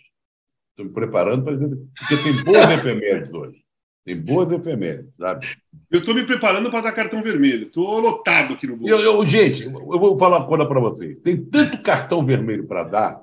[0.70, 1.56] Estou me preparando para.
[1.56, 3.65] Porque tem boas efemérides hoje.
[4.06, 5.48] Tem boas efemérides, sabe?
[5.90, 7.66] Eu estou me preparando para dar cartão vermelho.
[7.66, 8.94] Estou lotado aqui no bolso.
[8.94, 11.18] Eu, eu, gente, eu vou falar uma coisa para vocês.
[11.18, 13.20] Tem tanto cartão vermelho para dar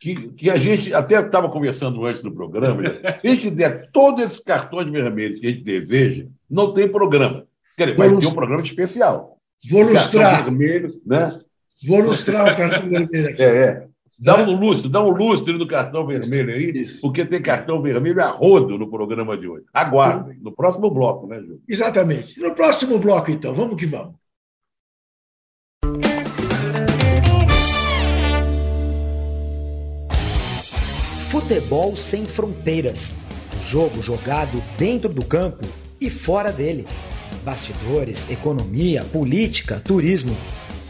[0.00, 2.82] que, que a gente até estava conversando antes do programa.
[3.20, 7.46] Se a gente der todos esses cartões vermelhos que a gente deseja, não tem programa.
[7.76, 9.36] Quer dizer, vai ter um programa especial.
[9.68, 10.44] Vou lustrar.
[10.44, 11.38] Vermelho, né?
[11.86, 13.42] Vou lustrar o cartão vermelho aqui.
[13.42, 13.86] É, é.
[14.24, 18.28] Dá um lustre, dá um lustre no cartão vermelho aí, porque tem cartão vermelho a
[18.28, 19.64] rodo no programa de hoje.
[19.74, 21.60] Aguardem, no próximo bloco, né, Júlio?
[21.68, 22.38] Exatamente.
[22.38, 24.14] No próximo bloco, então, vamos que vamos.
[31.28, 33.16] Futebol sem fronteiras.
[33.60, 35.66] Jogo jogado dentro do campo
[36.00, 36.86] e fora dele.
[37.42, 40.36] Bastidores, economia, política, turismo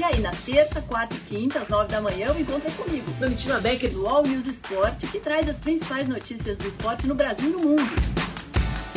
[0.00, 3.10] E aí, na terça, quarta e quinta, às nove da manhã, o encontro é comigo,
[3.20, 7.50] Domitila Becker, do All News Esporte, que traz as principais notícias do esporte no Brasil
[7.50, 7.82] e no mundo.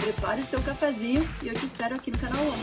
[0.02, 2.58] Prepare o seu cafezinho e eu te espero aqui no canal 11.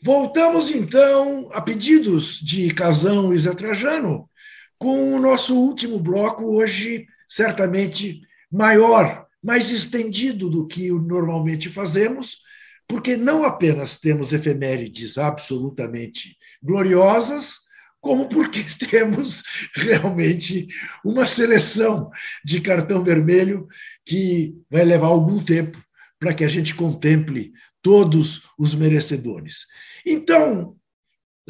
[0.00, 4.30] Voltamos então a pedidos de Casão e Zé Trajano
[4.78, 12.42] com o nosso último bloco, hoje certamente maior, mais estendido do que normalmente fazemos,
[12.86, 17.56] porque não apenas temos efemérides absolutamente gloriosas,
[18.00, 19.42] como porque temos
[19.74, 20.68] realmente
[21.04, 22.10] uma seleção
[22.44, 23.66] de cartão vermelho
[24.04, 25.82] que vai levar algum tempo
[26.18, 29.66] para que a gente contemple todos os merecedores.
[30.06, 30.76] Então,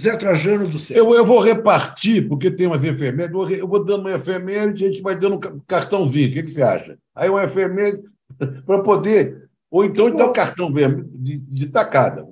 [0.00, 0.96] Zé Trajano do céu.
[0.96, 3.58] Eu, eu vou repartir, porque tem umas efemérides.
[3.58, 6.30] Eu vou dando uma efeméride e a gente vai dando um cartãozinho.
[6.30, 6.98] O que, que você acha?
[7.14, 8.02] Aí uma efeméride
[8.66, 9.48] para poder.
[9.70, 12.26] Ou então, então cartão vermelho de, de tacada.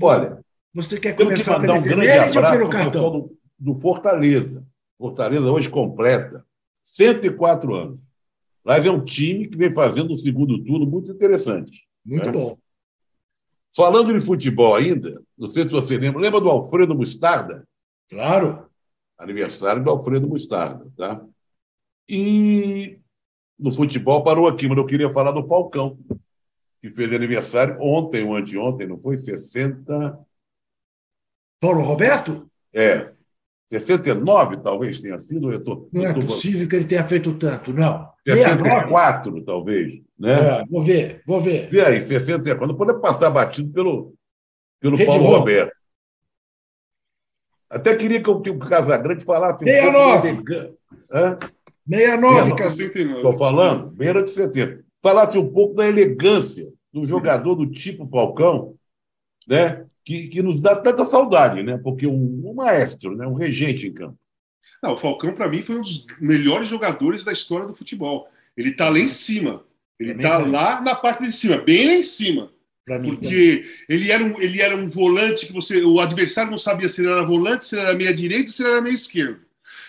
[0.00, 0.38] Olha.
[0.74, 3.10] Você quer começar a mandar um grande abraço pelo cartão?
[3.10, 4.66] Do, do Fortaleza.
[4.98, 6.44] Fortaleza hoje completa
[6.82, 8.00] 104 anos.
[8.64, 11.82] Mas é um time que vem fazendo um segundo turno muito interessante.
[12.04, 12.32] Muito né?
[12.32, 12.56] bom.
[13.74, 17.66] Falando de futebol ainda, não sei se você lembra, lembra do Alfredo Mustarda?
[18.10, 18.66] Claro.
[19.18, 21.24] Aniversário do Alfredo Mustarda, tá?
[22.08, 22.98] E
[23.58, 25.98] no futebol parou aqui, mas eu queria falar do Falcão,
[26.80, 29.16] que fez aniversário ontem ou anteontem, não foi?
[29.16, 30.18] 60.
[31.60, 32.50] Paulo Roberto?
[32.74, 33.12] É.
[33.70, 35.50] 69 talvez tenha sido.
[35.50, 38.10] Eu tô, não eu é possível que ele tenha feito tanto, não.
[38.26, 39.44] 64, 69?
[39.46, 40.02] talvez.
[40.22, 40.34] Né?
[40.34, 41.68] É, vou ver, vou ver.
[41.68, 42.64] Vê aí, 64.
[42.64, 44.14] Não pode passar batido pelo,
[44.78, 45.72] pelo Paulo Roberto.
[47.68, 49.64] Até queria que o, que o Casagrande falasse.
[49.64, 50.30] 69.
[50.30, 50.44] Um
[51.88, 53.16] 69, Casagrande.
[53.16, 54.84] Estou falando, beira de 70.
[55.02, 58.76] Falasse um pouco da elegância do jogador do tipo Falcão,
[59.48, 59.84] né?
[60.04, 61.78] que, que nos dá tanta saudade, né?
[61.78, 63.26] Porque um, um maestro, né?
[63.26, 64.16] um regente em campo.
[64.80, 68.28] Não, o Falcão, para mim, foi um dos melhores jogadores da história do futebol.
[68.56, 69.64] Ele está lá em cima.
[69.98, 72.50] Ele está lá na parte de cima, bem lá em cima.
[72.88, 75.82] Mim, porque ele era, um, ele era um volante que você.
[75.84, 78.72] O adversário não sabia se ele era volante, se ele era meia direita, se ele
[78.72, 79.38] era meia esquerda.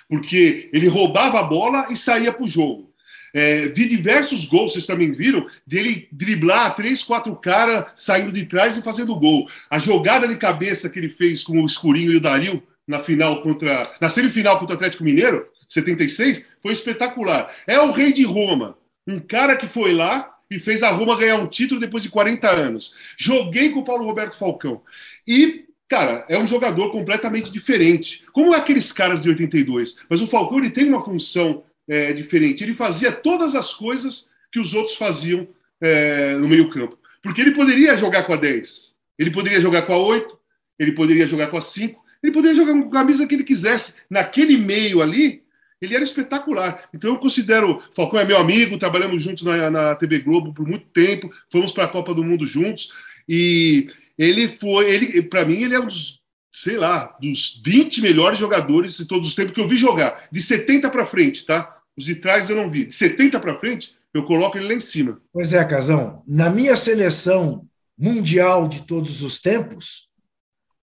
[0.08, 2.94] Porque ele roubava a bola e saía para o jogo.
[3.34, 8.78] É, vi diversos gols, vocês também viram, dele driblar três, quatro caras saindo de trás
[8.78, 9.50] e fazendo gol.
[9.72, 13.42] A jogada de cabeça que ele fez com o Escurinho e o Dario na final
[13.42, 13.92] contra.
[14.00, 17.52] na semifinal contra o Atlético Mineiro, 76, foi espetacular.
[17.66, 18.78] É o rei de Roma.
[19.08, 22.50] Um cara que foi lá e fez a Roma ganhar um título depois de 40
[22.50, 22.94] anos.
[23.18, 24.82] Joguei com o Paulo Roberto Falcão.
[25.28, 28.24] E cara, é um jogador completamente diferente.
[28.32, 29.98] Como aqueles caras de 82.
[30.10, 32.64] Mas o Falcão ele tem uma função é, diferente.
[32.64, 35.48] Ele fazia todas as coisas que os outros faziam
[35.82, 36.98] é, no meio-campo.
[37.22, 40.38] Porque ele poderia jogar com a 10, ele poderia jogar com a 8,
[40.80, 43.96] ele poderia jogar com a 5, ele poderia jogar com a camisa que ele quisesse.
[44.10, 45.43] Naquele meio ali,
[45.84, 46.90] ele era espetacular.
[46.94, 47.82] Então eu considero.
[47.94, 51.86] Falcão é meu amigo, trabalhamos juntos na, na TV Globo por muito tempo, fomos para
[51.86, 52.92] a Copa do Mundo juntos.
[53.28, 56.22] E ele foi, ele, para mim, ele é um dos
[56.56, 60.28] sei lá, dos 20 melhores jogadores de todos os tempos que eu vi jogar.
[60.32, 61.82] De 70 para frente, tá?
[61.98, 62.86] Os de trás eu não vi.
[62.86, 65.20] De 70 para frente, eu coloco ele lá em cima.
[65.34, 66.22] Pois é, Casão.
[66.28, 67.68] Na minha seleção
[67.98, 70.08] mundial de todos os tempos,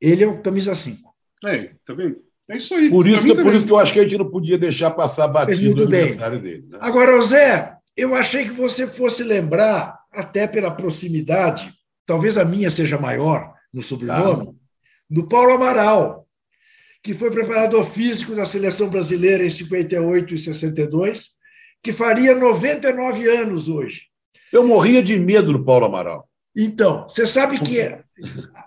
[0.00, 1.14] ele é o camisa 5.
[1.44, 2.20] É, tá vendo?
[2.50, 2.90] É isso aí.
[2.90, 5.28] Por isso, que, por isso que eu acho que a gente não podia deixar passar
[5.28, 6.00] batido o bem.
[6.00, 6.66] aniversário dele.
[6.68, 6.78] né?
[6.80, 11.72] Agora, Zé, eu achei que você fosse lembrar, até pela proximidade,
[12.04, 14.52] talvez a minha seja maior no sobrenome,
[15.08, 16.26] do Paulo Amaral,
[17.04, 21.30] que foi preparador físico da seleção brasileira em 58 e 62,
[21.80, 24.02] que faria 99 anos hoje.
[24.52, 26.28] Eu morria de medo do Paulo Amaral.
[26.56, 27.80] Então, você sabe que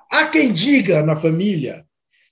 [0.09, 1.86] há quem diga na família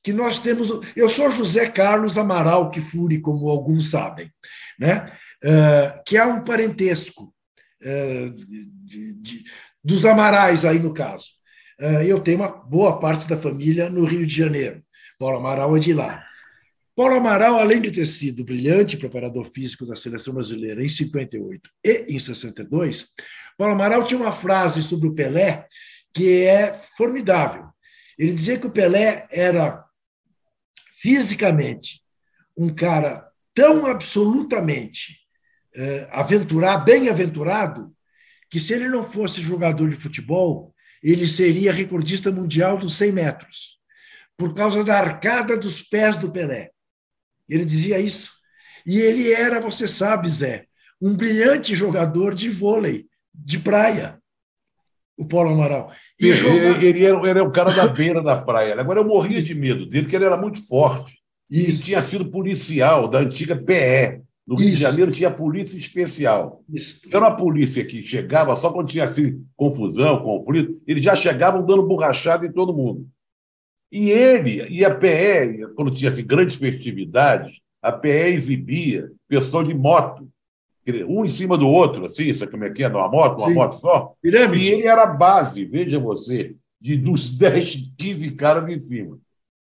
[0.03, 0.69] que nós temos.
[0.95, 4.31] Eu sou José Carlos Amaral Kifuri, como alguns sabem,
[4.79, 5.11] né?
[5.43, 7.33] Eh, que há um parentesco
[7.83, 9.43] eh, de- de-
[9.83, 11.25] dos Amarais aí no caso.
[11.79, 14.83] Eh, eu tenho uma boa parte da família no Rio de Janeiro.
[15.17, 16.23] Paulo Amaral é de lá.
[16.95, 22.05] Paulo Amaral, além de ter sido brilhante preparador físico da seleção brasileira em 58 e
[22.15, 23.07] em 62,
[23.57, 25.65] Paulo Amaral tinha uma frase sobre o Pelé
[26.13, 27.65] que é formidável.
[28.19, 29.83] Ele dizia que o Pelé era
[31.01, 32.03] fisicamente
[32.55, 35.19] um cara tão absolutamente
[35.75, 37.91] eh, aventurar, bem-aventurado,
[38.49, 43.79] que se ele não fosse jogador de futebol, ele seria recordista mundial dos 100 metros,
[44.37, 46.69] por causa da arcada dos pés do Pelé.
[47.49, 48.33] Ele dizia isso.
[48.85, 50.67] E ele era, você sabe, Zé,
[51.01, 54.20] um brilhante jogador de vôlei, de praia,
[55.21, 55.91] o Paulo Amaral.
[56.19, 58.79] E Ele, jogava- ele era, era o cara da beira da praia.
[58.79, 61.17] Agora, eu morria de medo dele, porque ele era muito forte.
[61.49, 64.21] E Isso, tinha sido policial da antiga PE.
[64.47, 64.81] No Rio de Isso.
[64.81, 66.63] Janeiro tinha polícia especial.
[66.73, 67.01] isso.
[67.09, 71.83] Era uma polícia que chegava só quando tinha assim, confusão, conflito, eles já chegavam dando
[71.83, 73.07] borrachada em todo mundo.
[73.91, 79.73] E ele, e a PE, quando tinha assim, grandes festividades, a PE exibia pessoas de
[79.73, 80.27] moto,
[81.07, 82.89] um em cima do outro, assim, sabe como é que é?
[82.89, 83.53] Numa moto, uma Sim.
[83.53, 84.13] moto só.
[84.23, 84.67] E Pirâmide.
[84.67, 89.19] ele era a base, veja você, de, dos 10, 15 caras em cima.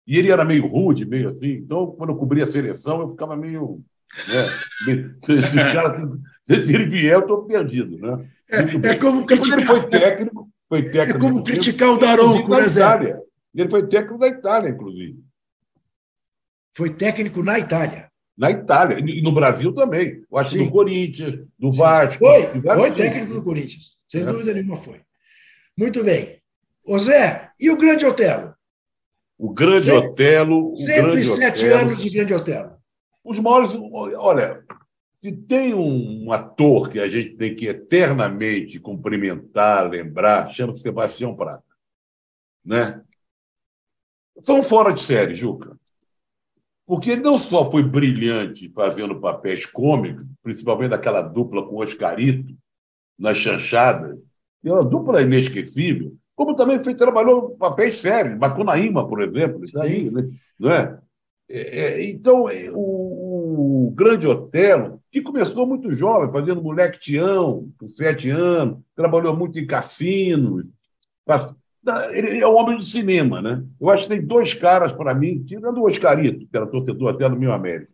[0.06, 1.52] E ele era meio rude, meio assim.
[1.52, 3.82] Então, quando eu cobria a seleção, eu ficava meio.
[4.30, 6.10] Né, esses caras,
[6.46, 7.98] se ele vier, eu estou perdido.
[7.98, 8.30] Né?
[8.50, 8.92] Bem.
[8.92, 10.50] É como ele criticar, foi técnico.
[10.70, 12.82] Foi é técnico como do time, criticar o Daronco, da né, Zé?
[12.82, 13.20] Itália.
[13.54, 15.20] Ele foi técnico da Itália, inclusive.
[16.76, 18.10] Foi técnico na Itália.
[18.38, 19.00] Na Itália.
[19.00, 20.24] E no Brasil também.
[20.32, 20.66] Eu acho que Sim.
[20.66, 22.20] do Corinthians, do Vasco.
[22.20, 23.94] Foi, foi técnico do Corinthians.
[24.08, 24.26] Sem É.
[24.26, 25.02] dúvida nenhuma foi.
[25.76, 26.40] Muito bem.
[26.86, 28.54] Ô Zé, e o Grande Otelo?
[29.38, 30.74] O Grande Otelo.
[30.74, 31.80] O Grande 107 Otelo.
[31.82, 32.72] anos de Grande Otelo.
[33.24, 33.76] Os maiores.
[34.16, 34.64] Olha,
[35.20, 41.64] se tem um ator que a gente tem que eternamente cumprimentar, lembrar, chama-se Sebastião Prata.
[42.64, 43.02] Né?
[44.46, 45.76] São fora de série, Juca.
[46.88, 52.56] Porque ele não só foi brilhante fazendo papéis cômicos, principalmente daquela dupla com o Oscarito,
[53.20, 54.18] nas chanchadas,
[54.62, 59.84] que é uma dupla inesquecível, como também fez, trabalhou papéis sérios, Macunaíma, por exemplo, está
[59.84, 60.30] aí, né?
[60.58, 60.98] não é?
[61.50, 67.70] É, é, então, é, o, o Grande Otelo, que começou muito jovem, fazendo moleque Tião,
[67.78, 70.66] com sete anos, trabalhou muito em cassinos.
[72.12, 73.64] Ele é um homem de cinema, né?
[73.80, 77.28] Eu acho que tem dois caras, para mim, tirando o Oscarito, que era torcedor até
[77.30, 77.92] no Meu América.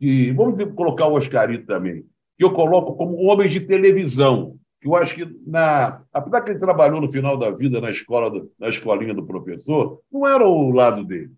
[0.00, 2.04] E vamos colocar o Oscarito também,
[2.38, 4.56] que eu coloco como homem de televisão.
[4.82, 8.50] Eu acho que, na, apesar que ele trabalhou no final da vida na escola, do-
[8.58, 11.30] na escolinha do professor, não era o lado dele.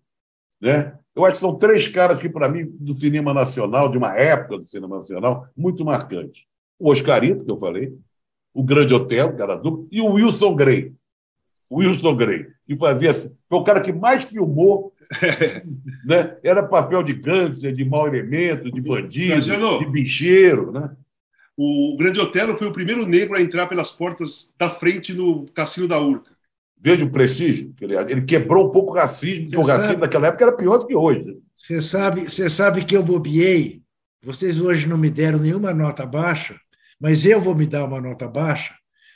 [0.61, 0.93] Né?
[1.15, 4.57] Eu acho que são três caras que, para mim, do cinema nacional, de uma época
[4.57, 6.43] do cinema nacional, muito marcantes.
[6.77, 7.93] O Oscarito, que eu falei,
[8.53, 10.93] o Grande Hotel, que era duplo, e o Wilson Grey.
[11.71, 13.09] Wilson Grey, que fazia.
[13.11, 14.93] assim, Foi o cara que mais filmou.
[16.05, 16.37] né?
[16.43, 19.35] Era papel de câncer, de mau elemento, de bandido,
[19.79, 20.71] de bicheiro.
[20.71, 20.89] Né?
[21.57, 25.87] O Grande Otelo foi o primeiro negro a entrar pelas portas da frente no Cassino
[25.87, 26.31] da Urca.
[26.81, 27.73] Veja o prestígio.
[27.81, 30.77] Ele, ele quebrou um pouco o racismo, porque o racismo sabe- daquela época era pior
[30.77, 31.37] do que hoje.
[31.53, 33.81] Você sabe, você sabe que eu bobiei.
[34.23, 36.55] Vocês hoje não me deram nenhuma nota baixa,
[36.99, 38.73] mas eu vou me dar uma nota baixa,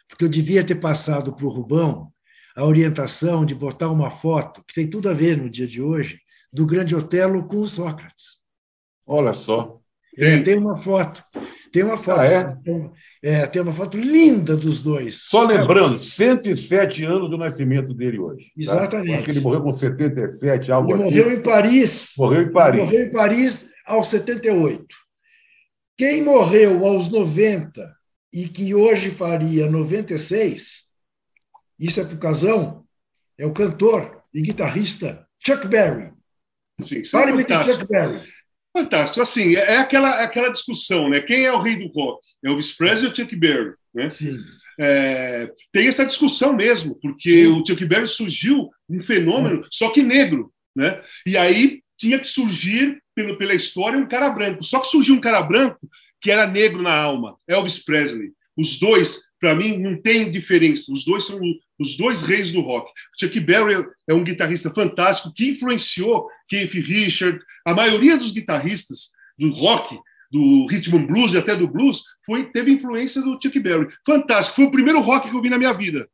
[0.09, 2.11] porque eu devia ter passado para o Rubão
[2.55, 6.19] a orientação de botar uma foto, que tem tudo a ver no dia de hoje,
[6.51, 8.41] do Grande Otelo com o Sócrates.
[9.05, 9.79] Olha só.
[10.17, 11.23] É, tem uma foto.
[11.71, 12.19] Tem uma foto.
[12.19, 12.57] Ah, é?
[13.23, 15.23] É, tem uma foto linda dos dois.
[15.23, 18.45] Só lembrando, 107 anos do nascimento dele hoje.
[18.45, 18.51] tá?
[18.57, 19.13] Exatamente.
[19.15, 21.03] Acho que ele morreu com 77, algo Ele assim.
[21.03, 22.13] morreu em Paris.
[22.17, 22.79] Morreu em Paris.
[22.83, 24.85] Morreu em Paris aos 78.
[25.97, 27.95] Quem morreu aos 90
[28.31, 30.92] e que hoje faria 96,
[31.85, 32.85] isso é por casão,
[33.37, 36.11] é o cantor e guitarrista Chuck Berry.
[36.79, 37.79] Sim, é Fale-me de fantástico.
[37.79, 38.21] Chuck Berry.
[38.75, 39.21] Fantástico.
[39.21, 41.21] Assim, é é aquela, é aquela discussão, né?
[41.21, 42.25] Quem é o rei do rock?
[42.43, 43.73] Elvis Presley ou Chuck Berry?
[43.93, 44.09] Né?
[44.09, 44.39] Sim.
[44.79, 47.47] É, tem essa discussão mesmo, porque Sim.
[47.47, 50.51] o Chuck Berry surgiu um fenômeno, só que negro.
[50.75, 51.01] Né?
[51.25, 54.63] E aí tinha que surgir, pelo, pela história, um cara branco.
[54.63, 55.79] Só que surgiu um cara branco
[56.19, 58.31] que era negro na alma, Elvis Presley.
[58.57, 60.89] Os dois, para mim, não tem diferença.
[60.93, 61.37] Os dois são
[61.77, 62.89] os dois reis do rock.
[63.19, 67.41] Chuck Berry é um guitarrista fantástico que influenciou Keith Richard.
[67.67, 69.99] A maioria dos guitarristas do rock,
[70.31, 73.89] do rhythm and blues e até do blues, foi, teve influência do Chuck Berry.
[74.05, 74.55] Fantástico.
[74.55, 76.07] Foi o primeiro rock que eu vi na minha vida.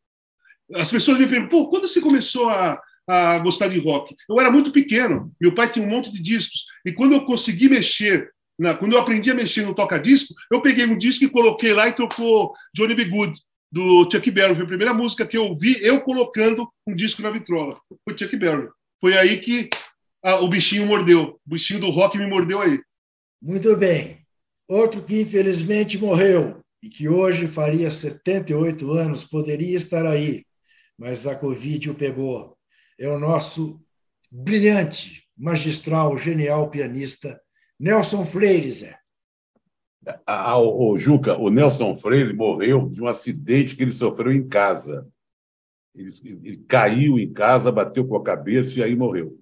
[0.74, 4.16] As pessoas me perguntam, pô, quando você começou a, a gostar de rock?
[4.28, 5.32] Eu era muito pequeno.
[5.40, 6.66] Meu pai tinha um monte de discos.
[6.84, 10.86] E quando eu consegui mexer na, quando eu aprendi a mexer no toca-disco, eu peguei
[10.86, 13.06] um disco e coloquei lá e tocou Johnny B.
[13.06, 13.40] Good,
[13.72, 14.54] do Chuck Berry.
[14.54, 17.80] Foi a primeira música que eu ouvi, eu colocando um disco na vitrola.
[18.04, 18.68] Foi Chuck Berry.
[19.00, 19.70] Foi aí que
[20.22, 21.40] ah, o bichinho mordeu.
[21.48, 22.78] O bichinho do rock me mordeu aí.
[23.42, 24.26] Muito bem.
[24.68, 30.46] Outro que infelizmente morreu e que hoje faria 78 anos, poderia estar aí,
[30.98, 32.58] mas a Covid o pegou.
[33.00, 33.82] É o nosso
[34.30, 37.40] brilhante, magistral, genial pianista
[37.80, 39.00] Nelson Freire, Zé.
[40.26, 44.48] Ah, o, o, Juca, o Nelson Freire morreu de um acidente que ele sofreu em
[44.48, 45.08] casa.
[45.96, 46.10] Ele,
[46.44, 49.40] ele caiu em casa, bateu com a cabeça e aí morreu.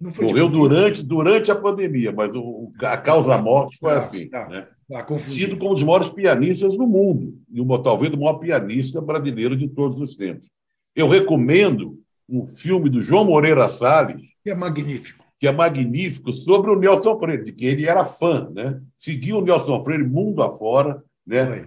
[0.00, 4.28] Morreu durante, durante a pandemia, mas o, a causa-morte foi tá, assim.
[4.28, 4.68] Tá, né?
[4.88, 9.56] tá Tido como um dos maiores pianistas do mundo, e talvez o maior pianista brasileiro
[9.56, 10.48] de todos os tempos.
[10.96, 14.22] Eu recomendo um filme do João Moreira Salles.
[14.42, 18.50] Que é magnífico que é magnífico sobre o Nelson Freire, de que ele era fã,
[18.50, 18.78] né?
[18.94, 21.66] Seguiu o Nelson Freire mundo afora, né?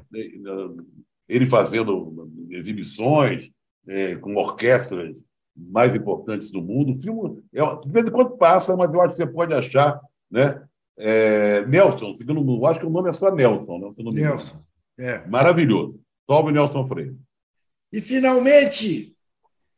[1.28, 3.50] Ele fazendo exibições
[3.88, 5.16] é, com orquestras
[5.58, 6.92] mais importantes do mundo.
[6.92, 10.00] O filme, é, de vez em quando passa, mas eu acho que você pode achar,
[10.30, 10.64] né?
[10.96, 14.12] É, Nelson, eu acho que o nome é só Nelson, né?
[14.12, 14.64] Nelson,
[15.00, 15.26] é.
[15.26, 16.00] Maravilhoso.
[16.30, 17.18] Salve Nelson Freire.
[17.92, 19.16] E finalmente,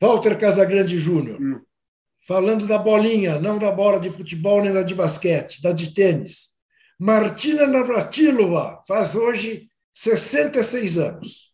[0.02, 1.42] Walter Casagrande Júnior.
[1.42, 1.62] Hum
[2.28, 6.56] falando da bolinha, não da bola de futebol nem da de basquete, da de tênis.
[7.00, 11.52] Martina Navratilova faz hoje 66 anos.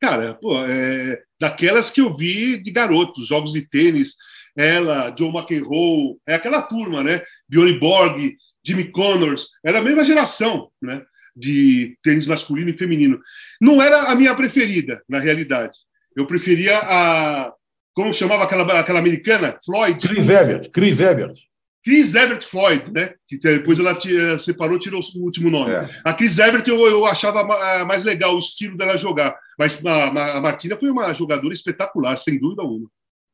[0.00, 4.14] Cara, pô, é daquelas que eu vi de garotos, jogos de tênis,
[4.56, 7.22] ela, Joe McEnroe, é aquela turma, né?
[7.48, 11.02] Bjorn Borg, Jimmy Connors, era a mesma geração, né?
[11.34, 13.20] De tênis masculino e feminino.
[13.60, 15.78] Não era a minha preferida, na realidade.
[16.16, 17.52] Eu preferia a
[17.96, 19.58] como chamava aquela, aquela americana?
[19.64, 20.06] Floyd.
[20.06, 20.70] Chris Evert.
[20.70, 21.34] Chris Evert.
[21.82, 23.14] Chris Evert Floyd, né?
[23.26, 25.72] Que depois ela eh, separou, tirou o último nome.
[25.72, 25.88] É.
[26.04, 30.36] A Chris Evert eu, eu achava eh, mais legal o estilo dela jogar, mas a,
[30.36, 32.86] a Martina foi uma jogadora espetacular, sem dúvida alguma.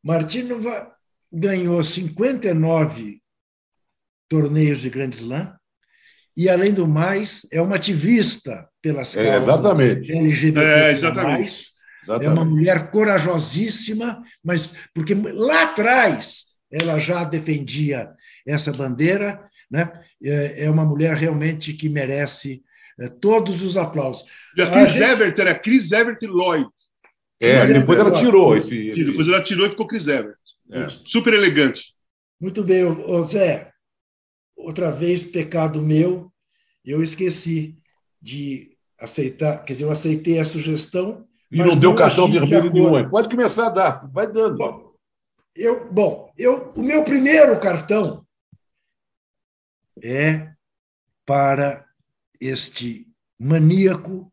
[0.05, 0.55] Martina
[1.33, 3.21] ganhou 59
[4.29, 5.57] torneios de Grand Slam
[6.37, 10.13] e, além do mais, é uma ativista pelas é, exatamente.
[10.13, 10.61] LGBT.
[10.61, 11.72] É, exatamente.
[12.03, 12.27] Exatamente.
[12.27, 18.11] É uma mulher corajosíssima, mas porque lá atrás ela já defendia
[18.47, 19.93] essa bandeira, né?
[20.23, 22.63] É, é uma mulher realmente que merece
[22.99, 24.29] é, todos os aplausos.
[24.57, 26.69] E a Chris a Evert era Chris Evert Lloyd.
[27.41, 30.37] É, depois ela tirou esse, esse, Depois ela tirou e ficou Chris Evert.
[30.71, 30.89] É.
[30.89, 31.95] Super elegante.
[32.41, 32.85] Muito bem,
[33.25, 33.73] Zé.
[34.57, 36.33] Outra vez, pecado meu,
[36.85, 37.77] eu esqueci
[38.21, 43.11] de aceitar, quer dizer, eu aceitei a sugestão e não deu cartão vermelho nenhum.
[43.11, 44.57] Pode começar a dar, vai dando.
[44.57, 44.95] Bom,
[45.55, 48.27] eu, bom eu, o meu primeiro cartão
[50.03, 50.53] é
[51.27, 51.87] para
[52.41, 53.07] este
[53.39, 54.33] maníaco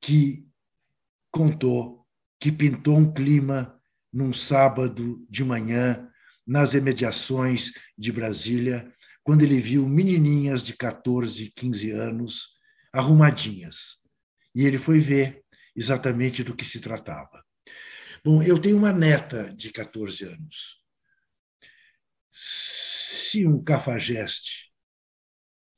[0.00, 0.46] que
[1.32, 2.04] contou
[2.38, 3.80] que pintou um clima
[4.12, 6.08] num sábado de manhã
[6.46, 8.92] nas imediações de Brasília,
[9.22, 12.58] quando ele viu menininhas de 14, 15 anos
[12.92, 14.06] arrumadinhas.
[14.54, 15.42] E ele foi ver
[15.74, 17.44] exatamente do que se tratava.
[18.24, 20.82] Bom, eu tenho uma neta de 14 anos.
[22.32, 24.72] Se um cafajeste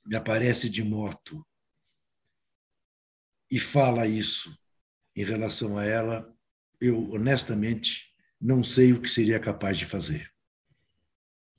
[0.04, 1.46] me aparece de moto
[3.50, 4.56] e fala isso
[5.14, 6.32] em relação a ela,
[6.80, 10.30] eu honestamente não sei o que seria capaz de fazer.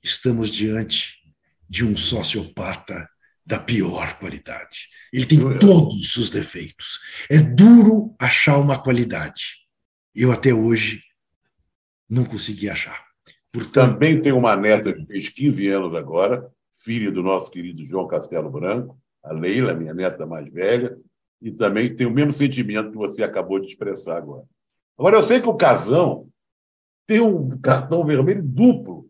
[0.02, 1.18] Estamos diante
[1.68, 3.08] de um sociopata
[3.44, 4.88] da pior qualidade.
[5.12, 7.00] Ele tem todos os defeitos.
[7.30, 9.58] É duro achar uma qualidade.
[10.14, 11.02] Eu até hoje
[12.08, 13.06] não consegui achar.
[13.52, 18.06] Portanto, Também tem uma neta que fez 15 anos agora, filha do nosso querido João
[18.06, 20.96] Castelo Branco, a Leila, minha neta mais velha,
[21.40, 24.44] e também tem o mesmo sentimento que você acabou de expressar agora.
[24.96, 26.28] Agora, eu sei que o Casão
[27.06, 29.08] tem um cartão vermelho duplo.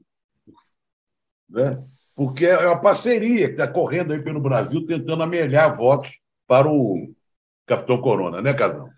[1.48, 1.82] Né?
[2.18, 6.10] Porque é uma parceria que está correndo aí pelo Brasil, tentando amelhar votos
[6.48, 7.14] para o,
[7.64, 8.88] Capitão Corona, né, Casão?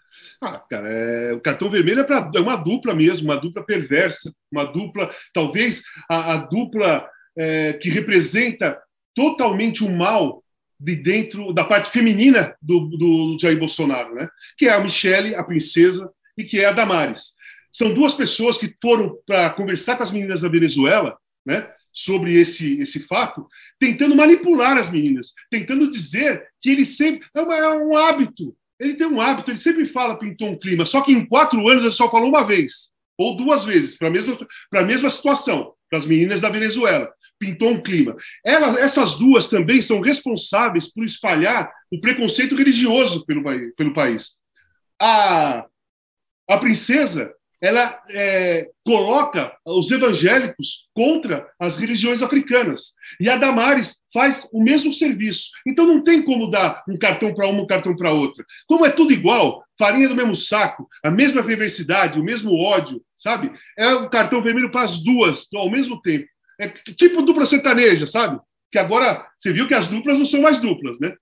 [0.41, 4.33] Ah, cara, é, o cartão vermelho é, pra, é uma dupla mesmo, uma dupla perversa,
[4.51, 7.07] uma dupla, talvez a, a dupla
[7.37, 8.81] é, que representa
[9.14, 10.43] totalmente o mal
[10.79, 14.29] de dentro da parte feminina do, do Jair Bolsonaro, né?
[14.57, 17.35] Que é a Michelle, a princesa, e que é a Damares.
[17.71, 21.71] São duas pessoas que foram para conversar com as meninas da Venezuela, né?
[21.93, 23.47] Sobre esse, esse fato,
[23.78, 27.26] tentando manipular as meninas, tentando dizer que ele sempre.
[27.34, 28.57] É, uma, é um hábito.
[28.78, 31.82] Ele tem um hábito, ele sempre fala pintou um clima, só que em quatro anos
[31.82, 34.38] ele só falou uma vez, ou duas vezes, para a mesma,
[34.86, 38.14] mesma situação, para as meninas da Venezuela pintou um clima.
[38.45, 43.43] Ela, essas duas também são responsáveis por espalhar o preconceito religioso pelo,
[43.74, 44.38] pelo país.
[45.01, 45.66] A,
[46.49, 47.32] a princesa
[47.62, 52.94] ela é, coloca os evangélicos contra as religiões africanas.
[53.20, 55.50] E a Damares faz o mesmo serviço.
[55.66, 58.44] Então não tem como dar um cartão para uma, um cartão para outra.
[58.66, 63.52] Como é tudo igual, farinha do mesmo saco, a mesma perversidade, o mesmo ódio, sabe?
[63.78, 66.26] É um cartão vermelho para as duas ao mesmo tempo.
[66.58, 68.38] É tipo dupla sertaneja, sabe?
[68.70, 71.14] Que agora você viu que as duplas não são mais duplas, né?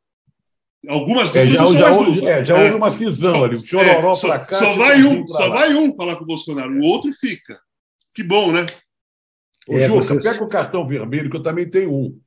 [0.87, 2.31] Algumas é, duplas é, já, são já, mais houve, duplas.
[2.31, 4.57] é, já houve uma cisão ali, o chororó é, para cá.
[4.57, 7.59] Só vai um, só vai um falar com o Bolsonaro, o outro fica.
[8.15, 8.65] Que bom, né?
[9.69, 12.19] Ô, É, Juca, você- pega o cartão vermelho, que eu também tenho um.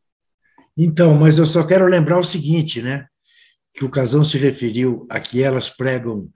[0.77, 3.05] Então, mas eu só quero lembrar o seguinte, né?
[3.73, 6.29] Que o Casão se referiu a que elas pregam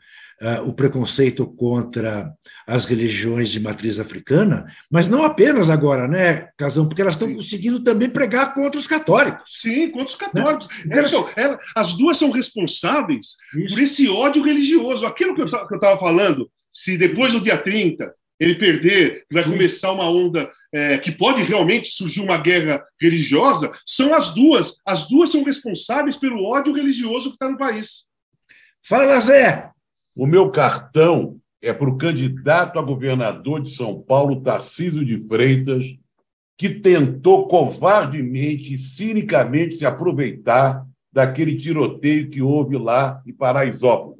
[0.66, 2.32] o preconceito contra
[2.68, 6.88] as religiões de matriz africana, mas não apenas agora, né, Casão?
[6.88, 9.60] Porque elas estão conseguindo também pregar contra os católicos.
[9.62, 10.68] Sim, contra os católicos.
[10.86, 11.04] Né?
[11.06, 13.74] Então, ela- as duas são responsáveis Isso.
[13.76, 15.06] por esse ódio religioso.
[15.06, 20.10] Aquilo que eu estava falando, se depois do dia 30 ele perder, vai começar uma
[20.10, 24.76] onda é, que pode realmente surgir uma guerra religiosa, são as duas.
[24.86, 28.04] As duas são responsáveis pelo ódio religioso que está no país.
[28.84, 29.70] Fala, Zé!
[30.16, 35.86] O meu cartão é para o candidato a governador de São Paulo, Tarcísio de Freitas,
[36.58, 44.20] que tentou covardemente cinicamente se aproveitar daquele tiroteio que houve lá em Paraisópolis.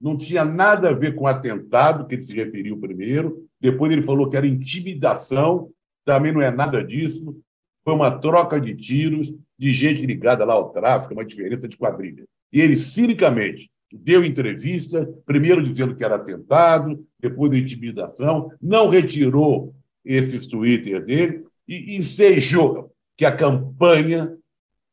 [0.00, 4.28] Não tinha nada a ver com atentado, que ele se referiu primeiro, depois ele falou
[4.28, 5.70] que era intimidação,
[6.04, 7.36] também não é nada disso.
[7.84, 12.24] Foi uma troca de tiros de gente ligada lá ao tráfico, uma diferença de quadrilha.
[12.52, 19.74] E ele, cinicamente, deu entrevista, primeiro dizendo que era atentado, depois de intimidação, não retirou
[20.04, 24.36] esses Twitter dele e ensejou que a campanha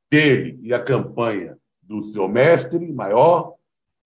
[0.09, 3.53] dele e a campanha do seu mestre maior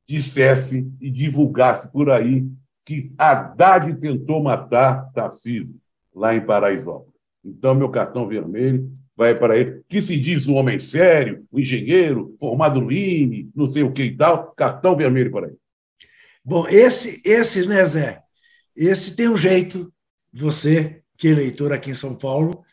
[0.07, 2.47] dissesse e divulgasse por aí
[2.83, 5.75] que Haddad tentou matar Tarcísio
[6.13, 7.13] lá em Paraisópolis.
[7.45, 12.38] Então, meu cartão vermelho vai para ele, que se diz um homem sério, um engenheiro,
[12.39, 15.57] formado no INE, não sei o que e tal, cartão vermelho para ele.
[16.41, 18.22] Bom, esse, esse, né, Zé?
[18.74, 19.91] Esse tem um jeito,
[20.32, 22.63] você, que é eleitor aqui em São Paulo,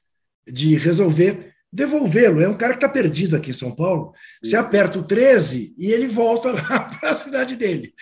[0.47, 2.41] de resolver devolvê-lo.
[2.41, 4.13] É um cara que está perdido aqui em São Paulo.
[4.41, 7.93] Você aperta o 13 e ele volta lá para a cidade dele.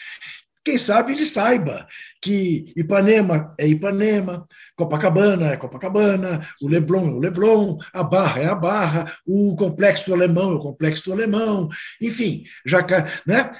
[0.65, 1.87] Quem sabe ele saiba
[2.23, 8.47] que Ipanema é Ipanema, Copacabana é Copacabana, o Leblon é o Leblon, a Barra é
[8.47, 11.69] a Barra, o Complexo Alemão é o Complexo Alemão,
[12.01, 12.79] enfim, já
[13.27, 13.51] né?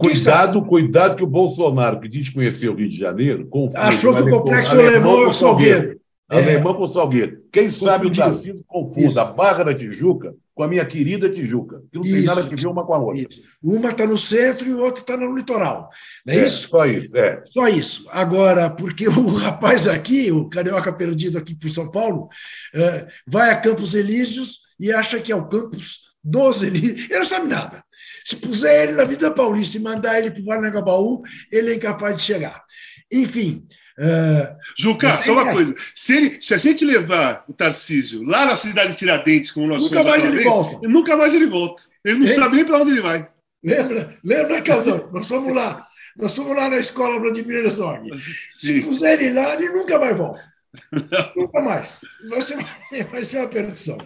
[0.00, 3.78] Quem sabe- Cuidado, cuidado que o Bolsonaro, que diz conhecer o Rio de Janeiro, confunde
[3.78, 6.00] Achou que o alemão- complexo alemão é o Salgueiro.
[6.32, 6.42] É.
[6.42, 7.42] Alemão com Salgueiro.
[7.52, 8.12] Quem sabe o.
[8.12, 9.20] Tarcísio confunde Isso.
[9.20, 12.26] a Barra da Tijuca com a minha querida Tijuca, que não tem Isso.
[12.26, 13.22] nada a ver uma com a outra.
[13.22, 13.42] Isso.
[13.62, 15.88] Uma está no centro e o outro está no litoral.
[16.26, 16.68] Não é, isso?
[16.68, 17.42] Só isso, é.
[17.46, 18.06] Só isso.
[18.10, 22.28] Agora, porque o rapaz aqui, o carioca perdido aqui por São Paulo,
[22.74, 27.08] eh, vai a Campos Elíseos e acha que é o campus dos Elíseos.
[27.08, 27.82] Ele não sabe nada.
[28.24, 32.16] Se puser ele na Vida Paulista e mandar ele para o Varnagabaú, ele é incapaz
[32.16, 32.62] de chegar.
[33.10, 33.66] Enfim,
[33.98, 35.74] eh, Juca, só uma coisa.
[35.94, 39.82] Se, ele- se a gente levar o Tarcísio lá na cidade de Tiradentes, como nós
[39.82, 40.88] Nunca mais ele vez, volta.
[40.88, 41.82] nunca mais ele volta.
[42.04, 42.34] Ele não Hein?
[42.34, 43.28] sabe nem para onde ele vai.
[43.62, 44.18] lembra?
[44.24, 45.08] Lembra, Casão?
[45.12, 45.86] Nós fomos lá.
[46.16, 48.10] Nós fomos lá na escola Vladimir Herzog.
[48.50, 50.42] Se puser ele lá, ele nunca mais volta.
[51.36, 52.00] nunca mais.
[52.28, 52.68] Vai ser, uma,
[53.10, 53.98] vai ser uma perdição.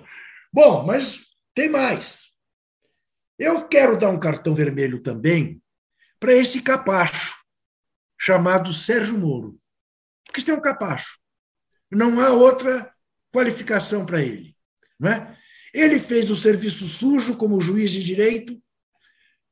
[0.52, 2.26] Bom, mas tem mais.
[3.38, 5.60] Eu quero dar um cartão vermelho também
[6.18, 7.34] para esse capacho
[8.18, 9.58] chamado Sérgio Moro.
[10.26, 11.18] Porque isso é um capacho.
[11.90, 12.92] Não há outra
[13.32, 14.56] qualificação para ele.
[14.98, 15.38] Não é?
[15.72, 18.60] Ele fez o serviço sujo como juiz de direito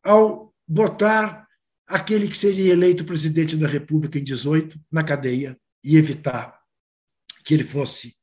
[0.03, 1.47] ao botar
[1.87, 6.59] aquele que seria eleito presidente da República em 18 na cadeia e evitar
[7.45, 8.16] que ele fosse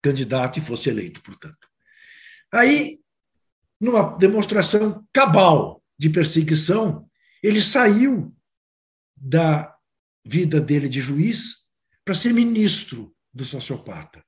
[0.00, 1.68] candidato e fosse eleito, portanto.
[2.52, 3.00] Aí,
[3.80, 7.08] numa demonstração cabal de perseguição,
[7.42, 8.34] ele saiu
[9.16, 9.76] da
[10.28, 11.68] vida dele de juiz
[12.04, 14.22] para ser ministro do sociopata.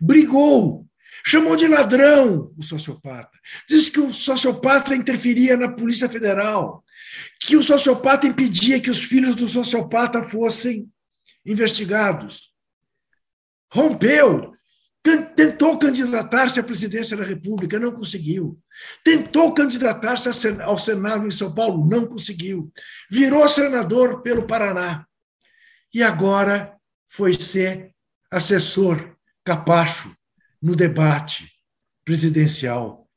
[0.00, 0.86] Brigou,
[1.24, 3.38] chamou de ladrão o sociopata.
[3.68, 6.82] Disse que o sociopata interferia na Polícia Federal,
[7.40, 10.90] que o sociopata impedia que os filhos do sociopata fossem
[11.44, 12.52] investigados.
[13.72, 14.52] Rompeu,
[15.36, 18.58] tentou candidatar-se à presidência da República, não conseguiu.
[19.04, 20.28] Tentou candidatar-se
[20.62, 22.72] ao Senado em São Paulo, não conseguiu.
[23.10, 25.05] Virou senador pelo Paraná.
[25.92, 26.76] E agora
[27.08, 27.94] foi ser
[28.30, 30.14] assessor capacho
[30.60, 31.50] no debate
[32.04, 33.08] presidencial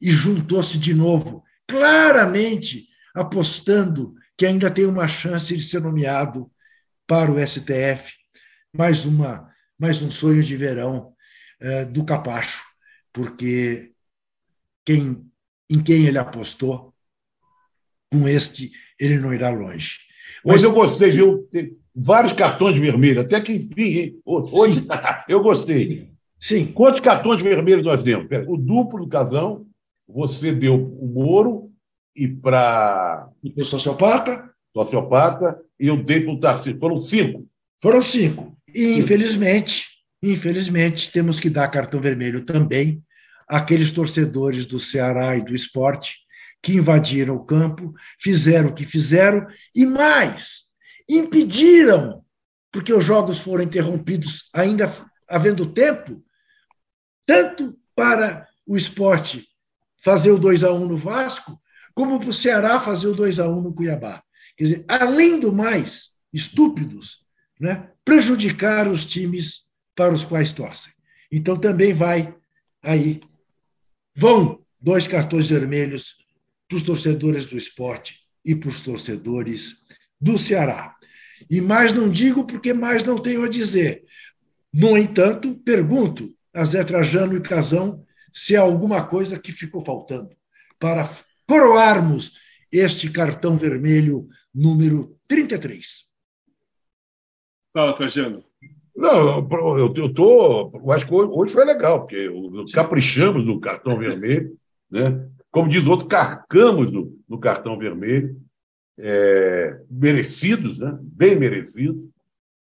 [0.00, 6.50] e juntou-se de novo, claramente apostando que ainda tem uma chance de ser nomeado
[7.06, 8.12] para o STF.
[8.76, 11.14] Mais uma, mais um sonho de verão
[11.62, 12.64] uh, do Capacho,
[13.12, 13.92] porque
[14.84, 15.30] quem,
[15.70, 16.94] em quem ele apostou,
[18.10, 19.98] com este ele não irá longe.
[20.44, 21.48] Mas Hoje eu gostei, viu?
[21.94, 24.86] Vários cartões vermelhos, até que enfim, hoje
[25.28, 26.10] eu gostei.
[26.40, 26.66] Sim.
[26.66, 28.26] Quantos cartões vermelhos nós demos?
[28.48, 29.66] O duplo do casão,
[30.06, 31.70] você deu o Moro
[32.14, 33.28] e para.
[33.42, 34.50] O sociopata?
[34.76, 36.80] Sociopata, e eu dei para o Tarcísio.
[36.80, 37.46] Foram cinco.
[37.80, 38.56] Foram cinco.
[38.74, 39.86] E, infelizmente,
[40.22, 43.00] infelizmente, temos que dar cartão vermelho também
[43.48, 46.16] àqueles torcedores do Ceará e do esporte
[46.62, 50.63] que invadiram o campo, fizeram o que fizeram e mais,
[51.08, 52.24] impediram,
[52.72, 54.92] porque os jogos foram interrompidos ainda
[55.28, 56.22] havendo tempo,
[57.26, 59.48] tanto para o esporte
[60.02, 61.60] fazer o 2 a 1 no Vasco,
[61.94, 64.22] como para o Ceará fazer o 2 a 1 no Cuiabá.
[64.56, 67.24] Quer dizer, além do mais, estúpidos,
[67.58, 70.92] né, prejudicar os times para os quais torcem.
[71.30, 72.34] Então também vai
[72.82, 73.20] aí,
[74.14, 76.16] vão dois cartões vermelhos
[76.68, 79.83] para os torcedores do esporte e para os torcedores
[80.24, 80.96] do Ceará.
[81.50, 84.04] E mais não digo porque mais não tenho a dizer.
[84.72, 88.02] No entanto, pergunto a Zé Trajano e Casão
[88.32, 90.30] se há alguma coisa que ficou faltando
[90.78, 91.08] para
[91.46, 92.40] coroarmos
[92.72, 96.04] este cartão vermelho número 33.
[97.72, 98.42] Fala, Trajano.
[98.96, 99.46] Não,
[99.78, 100.70] eu, eu tô.
[100.72, 102.30] Eu acho que hoje foi legal, porque
[102.72, 104.56] caprichamos no cartão vermelho,
[104.90, 105.28] né?
[105.50, 108.40] Como diz o outro, carcamos no, no cartão vermelho,
[108.98, 110.96] é, merecidos, né?
[111.00, 112.02] bem merecidos.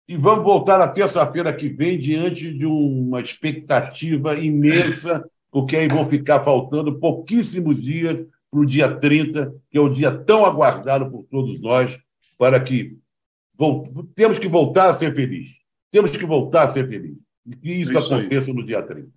[0.07, 6.07] E vamos voltar na terça-feira que vem diante de uma expectativa imensa, porque aí vão
[6.09, 11.23] ficar faltando pouquíssimos dias para o dia 30, que é o dia tão aguardado por
[11.23, 11.97] todos nós,
[12.37, 12.97] para que
[14.15, 15.55] temos que voltar a ser felizes.
[15.91, 17.19] Temos que voltar a ser felizes.
[17.45, 18.57] E que isso, é isso aconteça aí.
[18.57, 19.07] no dia 30.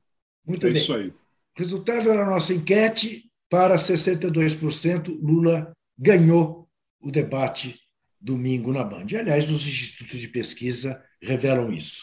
[0.46, 0.80] Muito é bem.
[0.80, 1.12] Isso aí.
[1.56, 6.63] Resultado da nossa enquete: para 62%, Lula ganhou
[7.04, 7.78] o debate
[8.20, 9.06] domingo na Band.
[9.18, 12.02] Aliás, os institutos de pesquisa revelam isso.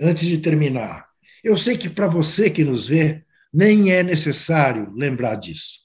[0.00, 1.06] Antes de terminar,
[1.44, 5.80] eu sei que para você que nos vê, nem é necessário lembrar disso,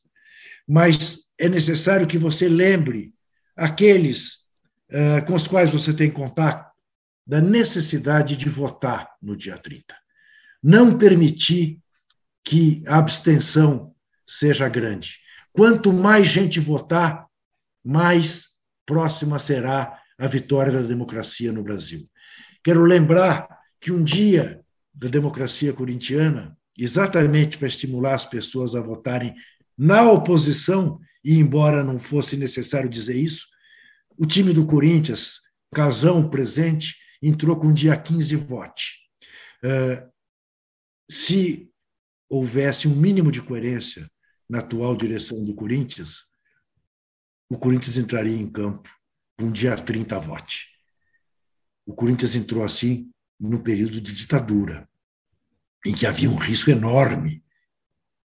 [0.67, 3.13] mas é necessário que você lembre
[3.55, 4.47] aqueles
[4.89, 6.71] uh, com os quais você tem contato
[7.25, 9.95] da necessidade de votar no dia 30.
[10.63, 11.79] Não permitir
[12.43, 13.93] que a abstenção
[14.25, 15.17] seja grande.
[15.51, 17.26] Quanto mais gente votar,
[17.87, 18.49] mais
[18.85, 22.05] próxima será a vitória da democracia no Brasil.
[22.61, 23.47] Quero lembrar
[23.79, 24.61] que um dia
[24.93, 29.33] da democracia corintiana, exatamente para estimular as pessoas a votarem
[29.77, 33.47] na oposição, e embora não fosse necessário dizer isso,
[34.17, 35.39] o time do Corinthians,
[35.73, 38.97] Casão presente, entrou com dia 15 vote.
[39.63, 40.11] Uh,
[41.09, 41.69] se
[42.29, 44.09] houvesse um mínimo de coerência
[44.49, 46.27] na atual direção do Corinthians,
[47.49, 48.89] o Corinthians entraria em campo
[49.39, 50.67] um dia 30 vote.
[51.85, 53.09] O Corinthians entrou assim
[53.39, 54.89] no período de ditadura,
[55.85, 57.43] em que havia um risco enorme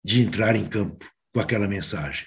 [0.05, 2.27] de entrar em campo com aquela mensagem.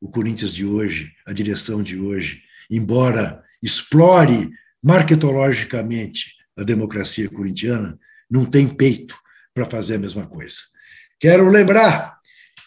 [0.00, 4.50] O Corinthians de hoje, a direção de hoje, embora explore
[4.82, 7.98] marketologicamente a democracia corintiana,
[8.30, 9.16] não tem peito
[9.54, 10.56] para fazer a mesma coisa.
[11.20, 12.18] Quero lembrar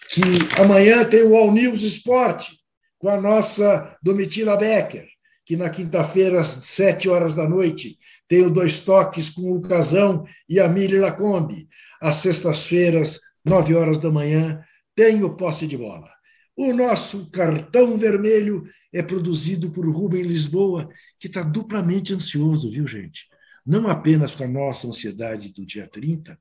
[0.09, 0.21] que
[0.61, 2.57] amanhã tem o All News Esporte,
[3.05, 5.07] com a nossa Domitila Becker,
[5.45, 10.25] que na quinta-feira, às sete horas da noite, tem o Dois Toques com o Casão
[10.49, 11.69] e a Mili Lacombe.
[12.01, 14.59] Às sextas-feiras, nove horas da manhã,
[14.95, 16.09] tem o Posse de Bola.
[16.57, 23.27] O nosso cartão vermelho é produzido por Rubem Lisboa, que está duplamente ansioso, viu, gente?
[23.63, 26.39] Não apenas com a nossa ansiedade do dia 30,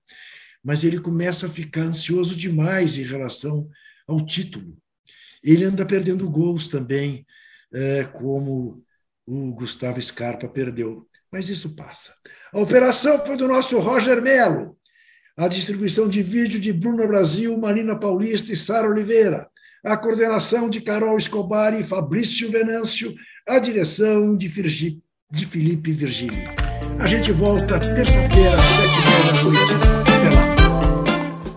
[0.65, 3.69] mas ele começa a ficar ansioso demais em relação
[4.09, 4.83] ao título
[5.53, 7.27] ele anda perdendo gols também
[7.73, 8.83] é, como
[9.27, 11.07] o Gustavo Scarpa perdeu.
[11.31, 12.13] Mas isso passa.
[12.53, 14.77] A operação foi do nosso Roger Melo.
[15.37, 19.49] A distribuição de vídeo de Bruna Brasil, Marina Paulista e Sara Oliveira.
[19.85, 23.15] A coordenação de Carol Escobar e Fabrício Venâncio.
[23.47, 26.49] A direção de, Virgi, de Felipe Virgílio.
[27.01, 30.04] A gente volta terça-feira, sete da noite.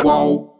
[0.00, 0.57] Qual?